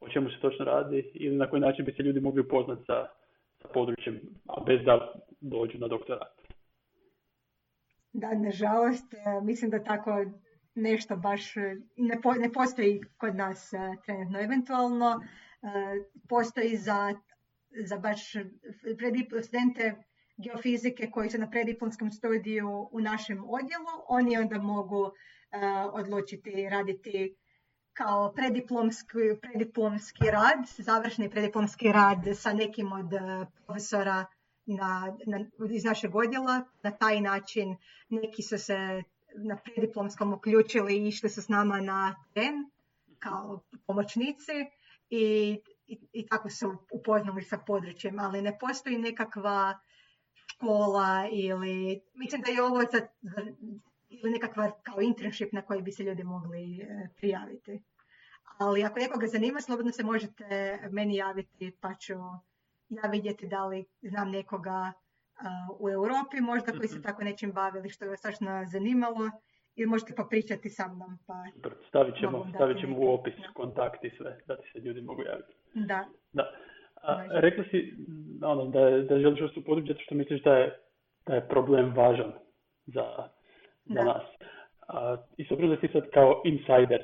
[0.00, 3.06] o čemu se točno radi ili na koji način bi se ljudi mogli upoznati sa,
[3.62, 6.36] sa područjem, a bez da dođu na doktorat.
[8.12, 10.24] Da, nažalost, e, mislim da tako
[10.74, 11.54] nešto baš
[11.96, 14.40] ne, po- ne postoji kod nas e, trenutno.
[14.40, 15.68] Eventualno e,
[16.28, 17.14] postoji za,
[17.84, 18.30] za baš
[19.42, 19.94] studente
[20.36, 23.92] geofizike koji su na prediplomskom studiju u našem odjelu.
[24.08, 25.58] Oni onda mogu e,
[25.92, 27.36] odlučiti raditi
[27.92, 34.26] kao prediplomski, prediplomski rad, završni prediplomski rad sa nekim od e, profesora
[34.66, 35.16] na,
[35.70, 36.64] iz našeg odjela.
[36.82, 37.76] Na taj način
[38.08, 39.02] neki su se
[39.34, 42.70] na prediplomskom uključili i išli su s nama na teren
[43.18, 44.52] kao pomoćnici
[45.10, 49.78] i, i, i tako su upoznali sa područjem, ali ne postoji nekakva
[50.56, 51.74] škola ili,
[52.14, 53.52] mislim da je ovo za, za-
[54.10, 56.86] ili nekakva kao internship na koji bi se ljudi mogli e,
[57.16, 57.82] prijaviti.
[58.58, 60.44] Ali ako nekoga zanima, slobodno se možete
[60.90, 62.12] meni javiti pa ću
[62.90, 64.92] ja vidjeti da li znam nekoga a,
[65.78, 67.02] u Europi možda koji se Mhm.
[67.02, 68.20] tako nečim bavili što je vas
[68.66, 69.30] zanimalo
[69.76, 71.34] ili možete popričati sa mnom pa
[71.88, 73.52] Stavit ćemo, stavit ćemo u opis da.
[73.54, 75.52] kontakt i sve, da ti se ljudi mogu javiti.
[75.74, 76.06] da.
[76.32, 76.50] Da.
[77.06, 77.94] A, rekla si
[78.42, 80.78] ono, da, je- da želiš ostati u području zato što misliš da je,
[81.26, 82.32] da je problem važan
[82.86, 83.04] za,
[83.84, 84.04] za Da.
[84.04, 84.22] nas.
[84.88, 87.02] A, I s obzirom da ti sad kao insider,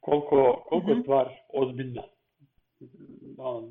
[0.00, 0.38] koliko,
[0.68, 1.02] koliko je Mhm.
[1.02, 2.02] stvar ozbiljna?
[3.38, 3.68] Ono,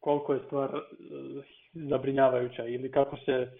[0.00, 0.80] koliko je stvar e,
[1.72, 3.50] zabrinjavajuća ili kako se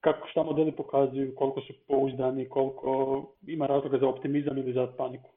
[0.00, 2.90] kako šta modeli pokazuju, koliko su pouzdani, koliko
[3.46, 5.30] ima razloga za optimizam ili za paniku.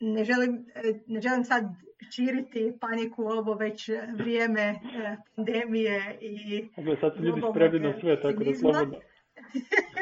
[0.00, 1.64] Ne želim, e, ne želim sad
[2.10, 4.76] širiti paniku ovo već vrijeme e,
[5.36, 8.98] pandemije i Dakle, sad su ljudi spremni na sve, tako da slobodno.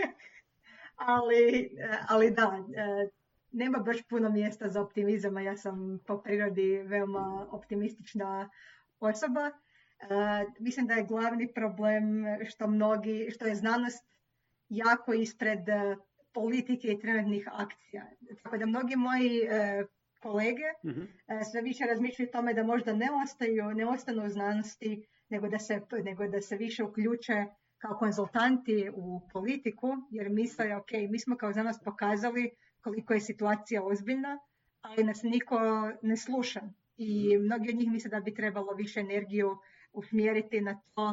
[0.97, 3.09] ali, e, ali da, e,
[3.53, 8.51] nema baš puno mjesta za optimizam, a ja sam po prirodi veoma optimistična
[9.01, 9.47] osoba.
[9.47, 9.55] E,
[10.59, 14.05] Mislim da je glavni problem što mnogi, što je znanost
[14.69, 15.97] jako ispred e,
[16.37, 18.07] politike i trenutnih akcija.
[18.43, 19.85] Tako da mnogi moji e,
[20.23, 21.03] kolege Mhm.
[21.29, 24.91] e, sve više razmišljaju o tome da možda ne ostaju, ne ostanu u znanosti,
[25.29, 27.47] nego da se, nego da se više uključe
[27.79, 33.85] kao konzultanti u politiku, jer misle, ok, mi smo kao znanost pokazali koliko je situacija
[33.85, 34.39] ozbiljna,
[34.81, 35.59] ali nas niko
[36.03, 36.61] ne sluša.
[36.97, 39.57] I mnogi od njih misle da bi trebalo više energiju
[39.93, 41.07] usmjeriti na to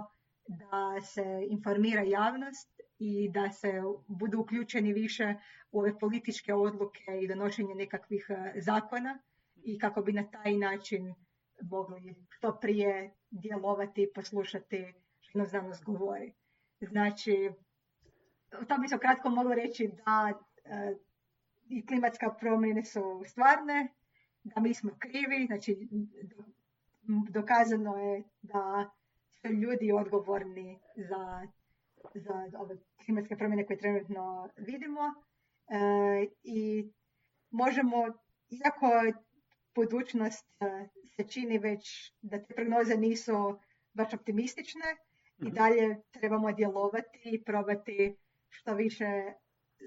[0.48, 2.70] da se informira javnost
[3.04, 5.36] i da se budu uključeni više
[5.72, 9.20] u ove političke odluke i donošenje nekakvih e, zakona
[9.64, 11.14] i kako bi na taj način
[11.62, 16.34] mogli što prije djelovati i poslušati što nam znanost govori.
[16.82, 17.52] Znači,
[18.68, 20.34] to bi se kratko moglo reći da
[20.66, 20.96] e,
[21.70, 23.88] i klimatska promjene su stvarne,
[24.44, 25.88] da mi smo krivi, znači
[27.30, 28.90] dokazano je da
[29.42, 31.48] su ljudi odgovorni za,
[32.16, 35.14] za ove klimatske promjene koje trenutno vidimo
[35.70, 36.90] E, i
[37.52, 37.98] možemo,
[38.50, 39.20] iako
[39.76, 43.60] budućnost e, se čini već da te prognoze nisu
[43.94, 44.86] baš optimistične,
[45.38, 45.54] i Mhm.
[45.54, 48.18] dalje trebamo djelovati i probati
[48.50, 49.34] što više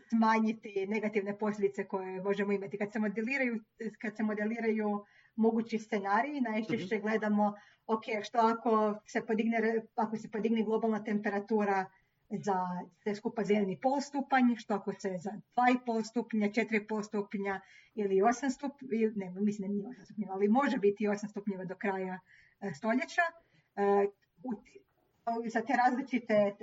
[0.08, 2.78] smanjiti negativne posljedice koje možemo imati.
[2.78, 3.60] Kad se modeliraju,
[4.00, 5.04] kad se modeliraju
[5.36, 7.54] mogući scenariji, najčešće gledamo
[7.86, 11.86] ok, što ako se podigne, ako se podigne globalna temperatura
[12.30, 12.54] za
[13.02, 17.60] sve skupa za 1,5 stupanj, što ako se za 2,5 stupnja, 4,5 stupnja
[17.94, 21.74] ili 8 stupnja, ne, mislim da nije 8 stupnjeva, ali može biti 8 stupnjeva do
[21.74, 22.20] kraja
[22.60, 23.22] e, stoljeća.
[23.76, 24.06] E,
[24.64, 24.80] ti-
[25.46, 26.54] za te različite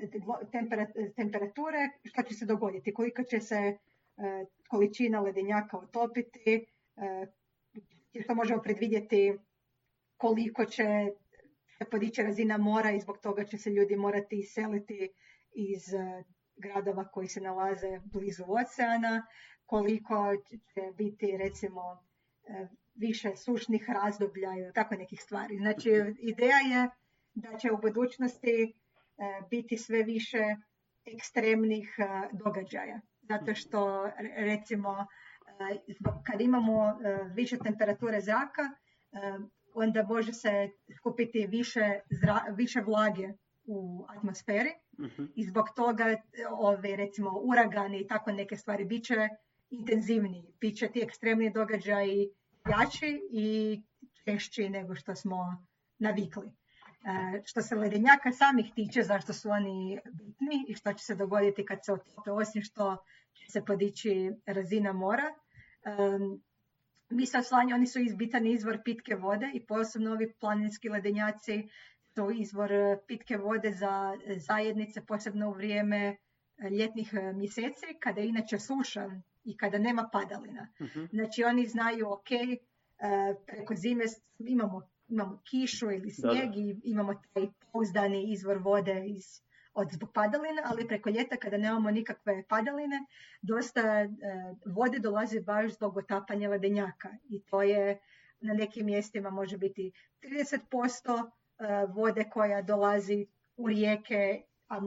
[1.15, 3.77] temperature, što će se dogoditi, koliko će se e,
[4.67, 7.25] količina ledenjaka otopiti, e,
[8.21, 9.33] što možemo predvidjeti
[10.17, 10.83] koliko će
[11.77, 15.09] se podići razina mora i zbog toga će se ljudi morati iseliti
[15.55, 16.23] iz e,
[16.55, 19.25] gradova koji se nalaze blizu oceana,
[19.65, 20.33] koliko
[20.73, 21.81] će biti recimo
[22.47, 25.57] e, više sušnih razdoblja i tako nekih stvari.
[25.57, 25.89] Znači,
[26.19, 26.89] ideja je
[27.33, 28.73] da će u budućnosti e,
[29.49, 30.55] biti sve više
[31.05, 31.95] ekstremnih
[32.31, 33.01] događaja.
[33.21, 35.07] Zato što, re- recimo,
[36.25, 36.99] kad imamo
[37.33, 38.61] više temperature zraka,
[39.73, 43.33] onda može se skupiti više, zra- više vlage
[43.65, 45.25] u atmosferi Mhm.
[45.35, 46.17] i zbog toga e,
[46.51, 49.29] ove recimo uragani i tako neke stvari bit će
[49.69, 52.29] intenzivniji, bit će ti ekstremni događaji
[52.69, 53.81] jači i
[54.25, 55.65] češći nego što smo
[55.99, 56.47] navikli.
[56.47, 61.65] E, što se ledenjaka samih tiče, zašto su oni bitni i što će se dogoditi
[61.65, 62.97] kad se otope, osim što
[63.33, 65.33] će se podići razina mora.
[65.85, 66.41] em,
[67.09, 71.67] mi se oslanjamo, oni su izbitan izvor pitke vode i posebno ovi planinski ledenjaci
[72.15, 76.17] su izvor e, pitke vode za e, zajednice, posebno u vrijeme
[76.57, 79.09] e, ljetnih mjeseci, kada je inače suša
[79.43, 80.67] i kada nema padalina.
[80.81, 81.05] Mhm.
[81.11, 82.29] Znači oni znaju, ok,
[83.45, 84.03] preko zime
[84.39, 86.33] imamo, imamo kišu ili Da, da.
[86.33, 89.41] snijeg i imamo taj pouzdani izvor vode iz,
[89.73, 93.05] od zbog padalina, ali preko ljeta kada nemamo nikakve padaline,
[93.41, 93.81] dosta
[94.65, 97.99] vode dolazi baš zbog otapanja ledenjaka i to je
[98.39, 99.91] na nekim mjestima može biti
[100.21, 101.42] 30% e,
[101.95, 104.79] vode koja dolazi u rijeke, a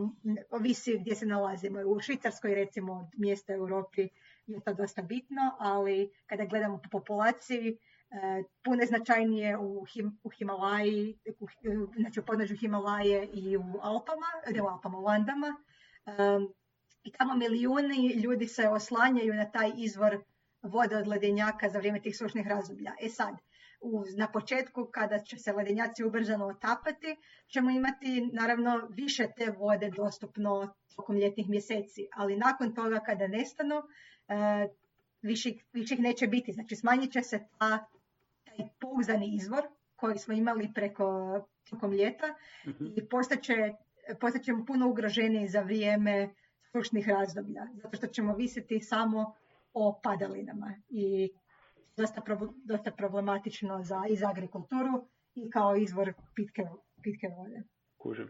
[0.51, 1.81] ovisi gdje se nalazimo.
[1.87, 4.09] U Švicarskoj recimo od mjesta u Europi
[4.47, 7.79] je to dosta bitno, ali kada gledamo po populaciji,
[8.11, 11.47] e, puno je značajnije u, Him, u Himalaji, u,
[11.97, 15.57] znači u podnožju Himalaje i u Alpama, ne u Alpama, u Andama.
[16.07, 16.49] Em,
[17.05, 20.19] I tamo milijuni ljudi se oslanjaju na taj izvor
[20.63, 22.95] vode od ledenjaka za vrijeme tih sušnih razdoblja.
[23.01, 23.37] E sad,
[24.17, 27.17] na početku kada će se ledenjaci ubrzano otapati,
[27.47, 33.83] ćemo imati naravno više te vode dostupno tokom ljetnih mjeseci, ali nakon toga kada nestanu,
[34.29, 34.69] e,
[35.23, 36.53] više, više ih neće biti.
[36.53, 37.87] Znači smanjit će se ta,
[38.45, 39.63] taj pouzdani izvor
[39.97, 41.07] koji smo imali preko
[41.71, 42.35] tokom ljeta
[42.67, 42.85] Mhm.
[42.97, 43.73] i postaće,
[44.21, 46.29] postaćemo puno ugroženiji za vrijeme
[46.73, 49.35] sušnih razdoblja, zato što ćemo visiti samo
[49.73, 51.31] o padalinama i
[51.97, 52.21] dosta,
[52.65, 56.63] dosta problematično za, i za agrikulturu i kao izvor pitke,
[57.03, 57.63] pitke vode.
[57.97, 58.29] Kužim.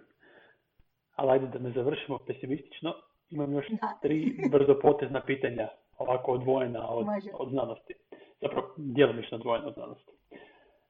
[1.15, 2.95] Ali ajde da ne završimo pesimistično,
[3.31, 3.67] imam još
[4.03, 7.95] tri brzo potezna pitanja, ovako odvojena od, od znanosti.
[8.41, 10.13] Zapravo, djelomično odvojena od znanosti.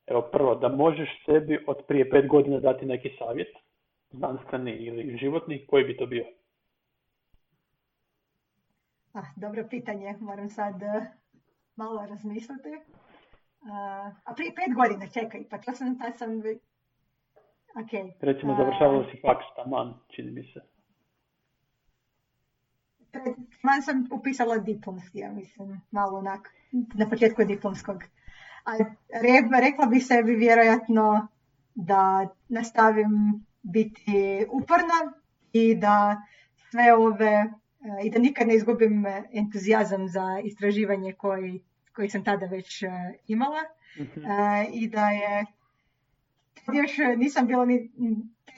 [0.07, 3.57] Evo prvo, da možeš sebi od prije pet godina dati neki savjet,
[4.11, 6.24] znanstveni ili životni, koji bi to bio?
[9.12, 10.74] Ah, dobro pitanje, moram sad
[11.77, 12.68] malo razmisliti.
[12.68, 16.31] Uh, a prije pet godina, čekaj, pa to sam, ta sam...
[17.77, 18.12] Okay.
[18.20, 20.61] Recimo, uh, završavalo si faks, taman, čini mi se.
[23.62, 28.03] Man sam upisala diplomski, ja mislim, malo onak, na početku diplomskog.
[28.64, 28.72] A
[29.61, 31.29] rekla bi sebi vjerojatno
[31.74, 33.11] da nastavim
[33.62, 35.12] biti uporna
[35.53, 36.22] i da
[36.70, 37.45] sve ove
[38.05, 41.61] i da nikad ne izgubim entuzijazam za istraživanje koji,
[41.93, 42.89] koji sam tada već e,
[43.26, 43.62] imala
[44.01, 44.20] mhm.
[44.20, 45.47] e, i da je
[46.72, 47.91] još nisam bila ni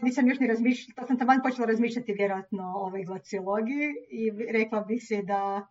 [0.03, 4.81] nisam još ni razmišljala, to sam taman počela razmišljati vjerojatno o ovoj glaciologiji i rekla
[4.81, 5.67] bi se da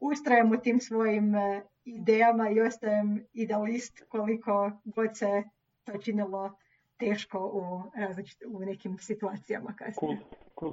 [0.00, 5.42] ustrajem u tim svojim e, idejama i ostajem idealist koliko god se
[5.84, 6.56] to činilo
[6.96, 10.18] teško u, različit, u nekim situacijama kasnije.
[10.58, 10.72] Cool,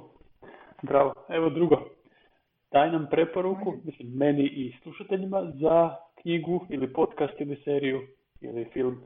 [0.82, 1.14] Bravo.
[1.28, 1.76] Evo drugo.
[2.74, 8.00] Daj nam preporuku, mislim, meni i slušateljima za knjigu ili podcast ili seriju
[8.40, 9.02] ili film.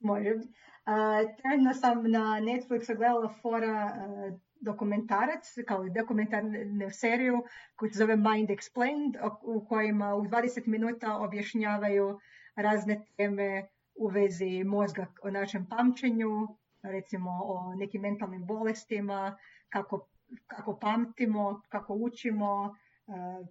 [0.00, 0.30] Može.
[0.34, 7.42] Uh, sam na Netflixu gledala fora uh, dokumentarac, kao dokumentarnu seriju
[7.76, 12.18] koji se zove Mind Explained, u kojima u 20 minuta objašnjavaju
[12.56, 16.48] razne teme u vezi mozga o našem pamćenju,
[16.82, 19.36] recimo o nekim mentalnim bolestima,
[19.68, 20.08] kako,
[20.46, 22.76] kako pamtimo, kako učimo,
[23.08, 23.46] eh,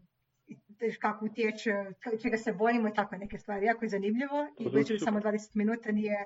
[1.00, 1.72] kako utječe,
[2.22, 3.66] čega se bojimo i tako neke stvari.
[3.66, 6.26] Jako je zanimljivo i već samo 20 minuta nije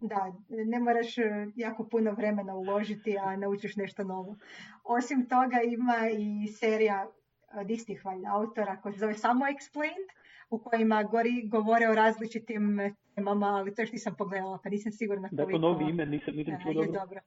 [0.00, 4.36] da, ne moraš eh, jako puno vremena uložiti, a naučiš nešto novo.
[4.84, 7.06] Osim toga ima i serija
[7.54, 10.08] od istih autora koja se zove samo Explained,
[10.50, 15.28] u kojima gori, govore o različitim temama, ali to još nisam pogledala, pa nisam sigurna
[15.28, 15.44] koliko...
[15.44, 16.92] Dakle, novi ime, nisam, nisam čuo dobro.
[16.92, 17.20] dobro.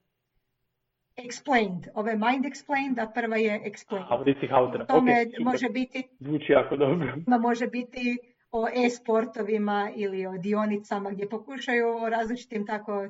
[1.16, 1.88] Explained.
[1.94, 4.06] Ove je Mind Explained, a prva je Explained.
[4.10, 4.86] A od istih autora.
[4.86, 6.02] Tome okay, može biti...
[6.20, 7.14] Zvuči jako dobro.
[7.40, 8.18] Može biti
[8.52, 13.08] o e-sportovima ili o dionicama gdje pokušaju o različitim tako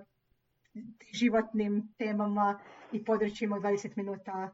[1.21, 2.59] životnim temama
[2.93, 4.51] i područjima u 20 minuta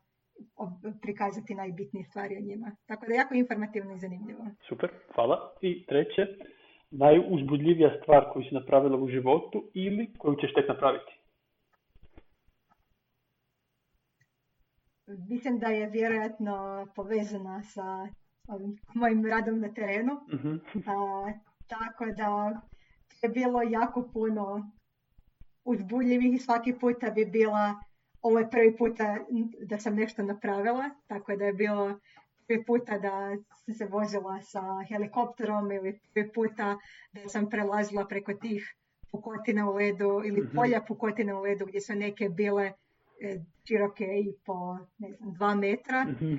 [1.03, 2.76] prikazati najbitnije stvari o njima.
[2.86, 4.44] Tako da je jako informativno i zanimljivo.
[4.68, 5.53] Super, hvala.
[5.61, 6.26] I treće,
[6.90, 11.20] najuzbudljivija stvar koju si napravila u životu ili koju ćeš tek napraviti?
[15.28, 18.08] Mislim da je vjerojatno povezana sa
[18.94, 20.12] mojim radom na terenu.
[20.12, 22.61] uh tako da
[23.22, 24.70] je bilo jako puno
[25.64, 27.74] uzbudljivih i svaki puta bi bila
[28.22, 29.16] ovo je prvi puta
[29.61, 31.98] da sam nešto napravila, tako da je bilo
[32.46, 36.78] prvi puta da sam se vozila sa helikopterom ili prvi puta
[37.12, 38.76] da sam prelazila preko tih
[39.12, 40.56] pukotina u ledu ili mhm.
[40.56, 42.72] polja pukotina u ledu gdje su neke bile
[43.68, 46.35] široke i po ne znam, dva metra mhm.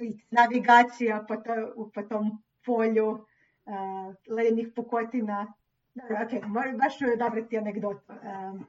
[0.00, 5.52] I, navigacija po, to, po tom polju uh, ledenih pukotina.
[5.96, 6.42] Ok,
[6.78, 8.12] baš ću odabrati anegdotu.
[8.12, 8.66] Um,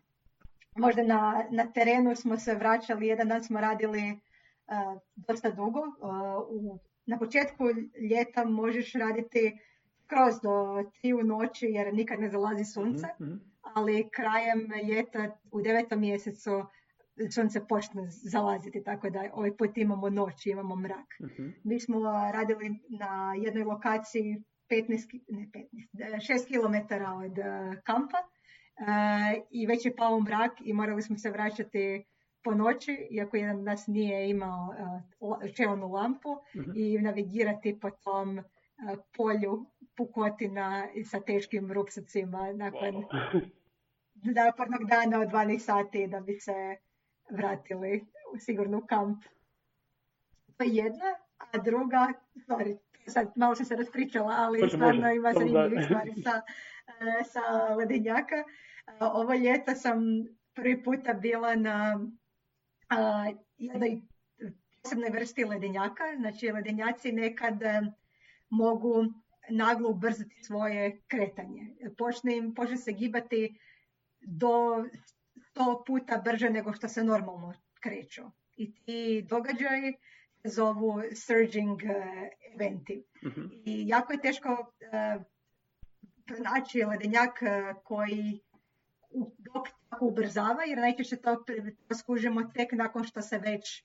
[0.76, 4.20] možda na, na terenu smo se vraćali, jedan dan smo radili
[4.68, 5.80] uh, dosta dugo.
[5.80, 5.94] Uh,
[6.50, 7.64] u, na početku
[8.12, 9.60] ljeta možeš raditi
[10.08, 15.62] kroz do tri u noći jer nikad ne zalazi sunce, mm ali krajem ljeta u
[15.62, 16.66] devetom mjesecu
[17.36, 21.20] sunce počne zalaziti, tako da ovaj put imamo noć, imamo mrak.
[21.20, 22.00] mm Mi smo
[22.34, 25.50] radili na jednoj lokaciji 15, ne
[25.94, 26.94] 15, 6 km
[27.26, 28.18] od uh, kampa
[29.52, 32.06] i već je pao mrak i morali smo se vraćati
[32.44, 34.74] po noći, iako jedan nas nije imao
[35.56, 36.72] čelnu lampu mhm.
[36.76, 38.42] i navigirati po tom
[39.18, 39.66] polju
[39.98, 43.06] pukotina sa teškim ruksacima nakon
[44.24, 46.76] napornog dana od 12 sati da bi se
[47.30, 49.24] vratili u sigurnu kamp.
[50.58, 52.14] To je jedna, a druga,
[52.48, 52.78] sorry,
[53.08, 56.42] sad malo sam se raspričala, ali stvarno ima zanimljivih stvari sa,
[57.32, 58.44] sa ledenjaka.
[59.00, 60.00] Ovo ljeto sam
[60.54, 62.00] prvi puta bila na
[62.90, 63.26] a,
[63.58, 64.02] jednoj
[64.84, 66.04] posebnoj vrsti ledenjaka.
[66.18, 67.82] Znači, ledenjaci nekad e,
[68.50, 69.06] mogu
[69.50, 71.76] naglo ubrzati svoje kretanje.
[71.98, 73.60] Počne, im, počne se gibati
[74.22, 74.86] do
[75.52, 78.24] sto puta brže nego što se normalno kreću.
[78.60, 79.94] i ti događaji
[80.44, 81.82] zovu surging
[82.56, 83.04] eventi.
[83.26, 83.42] Mhm.
[83.66, 84.72] I jako je teško
[86.26, 87.40] pronaći ledenjak
[87.84, 88.40] koji
[89.38, 91.44] dok tako ubrzava, jer najčešće to
[92.00, 93.84] skužimo tek nakon što se već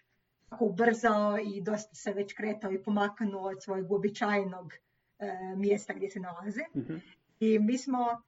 [0.51, 4.73] tako ubrzao i dosta se već kretao i pomaknuo od svojeg uobičajenog
[5.57, 6.63] mjesta gdje se nalazi.
[6.77, 6.97] Mhm.
[7.41, 8.23] I mi smo,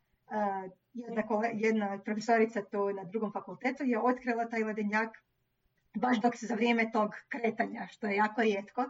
[0.94, 1.22] jedna,
[1.52, 5.18] jedna profesorica to na drugom fakultetu je otkrila taj ledenjak
[5.94, 8.84] baš dok se za vrijeme tog kretanja, što je jako rijetko.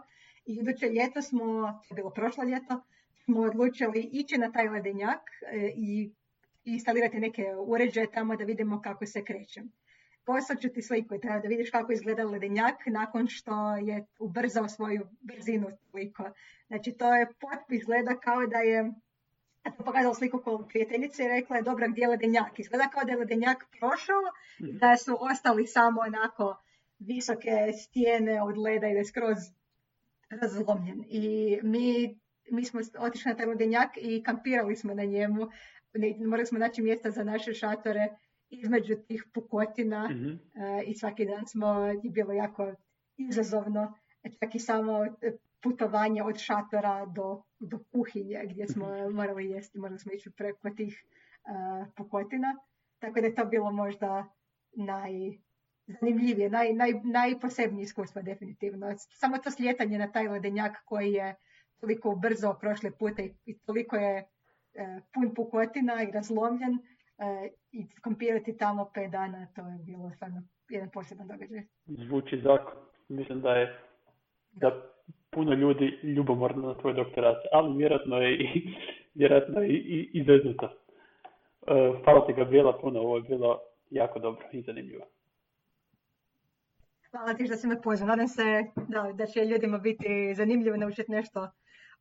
[0.45, 1.43] I iduće ljeto smo,
[1.87, 2.81] to je bilo prošlo ljeto,
[3.23, 5.21] smo odlučili ići na taj ledenjak
[5.51, 6.11] e, i
[6.63, 9.61] instalirati neke uređaje tamo da vidimo kako se kreće.
[10.25, 15.67] Poslat ću ti sliku da vidiš kako izgleda ledenjak nakon što je ubrzao svoju brzinu
[15.91, 16.23] toliko.
[16.67, 18.91] Znači to je potpis izgleda kao da je
[19.77, 22.59] pokazala sliku kod prijateljice i rekla je dobro gdje je ledenjak.
[22.59, 24.21] Izgleda kao da je ledenjak prošao,
[24.61, 24.77] Mhm.
[24.77, 26.57] da su ostali samo onako
[26.99, 29.37] visoke stijene od leda i da je skroz
[30.31, 31.03] razlomljen.
[31.09, 31.23] I
[31.63, 32.17] mi,
[32.51, 35.47] mi smo otišli na taj ledenjak i kampirali smo na njemu.
[36.19, 38.07] Morali smo naći mjesta za naše šatore
[38.49, 40.29] između tih pukotina Mhm.
[40.29, 40.37] e,
[40.85, 41.67] i svaki dan smo,
[42.03, 42.73] je bilo jako
[43.17, 43.93] izazovno,
[44.39, 45.31] čak i samo e,
[45.61, 51.03] putovanje od šatora do, do kuhinje gdje smo morali jesti, morali smo ići preko tih
[51.03, 52.47] e, pukotina.
[52.99, 54.25] Tako da je to bilo možda
[54.71, 58.93] najzanimljivije, naj, naj, najposebnije iskustvo definitivno.
[58.97, 61.35] Samo to slijetanje na taj ledenjak koji je
[61.79, 64.25] toliko brzo prošle puta i, i toliko je e,
[65.13, 66.73] pun pukotina i razlomljen
[67.17, 71.63] e, i kampirati tamo pet dana, to je bilo stvarno jedan poseban događaj.
[71.85, 72.73] Zvuči zakon.
[73.09, 73.79] Mislim da je
[74.51, 74.96] da
[75.29, 78.73] puno ljudi ljubomorno na tvoj doktorat, ali vjerojatno je i,
[79.13, 80.65] vjerojatno je i, i izveznuto.
[80.65, 85.05] E, Hvala ti Gabriela puno, ovo je bilo jako dobro i zanimljivo.
[87.11, 88.07] Hvala ti što si me pozvao.
[88.07, 88.43] Nadam se
[88.87, 91.49] da, da će ljudima biti zanimljivo naučiti nešto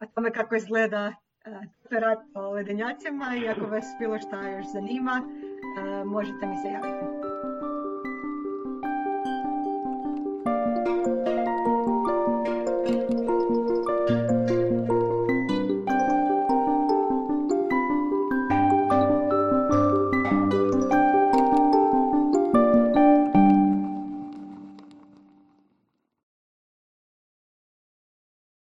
[0.01, 1.13] o tome kako izgleda
[1.45, 1.51] e,
[1.83, 5.23] doktorat o ledenjacima i ako vas bilo šta još zanima,
[5.79, 7.16] e, možete mi se javiti.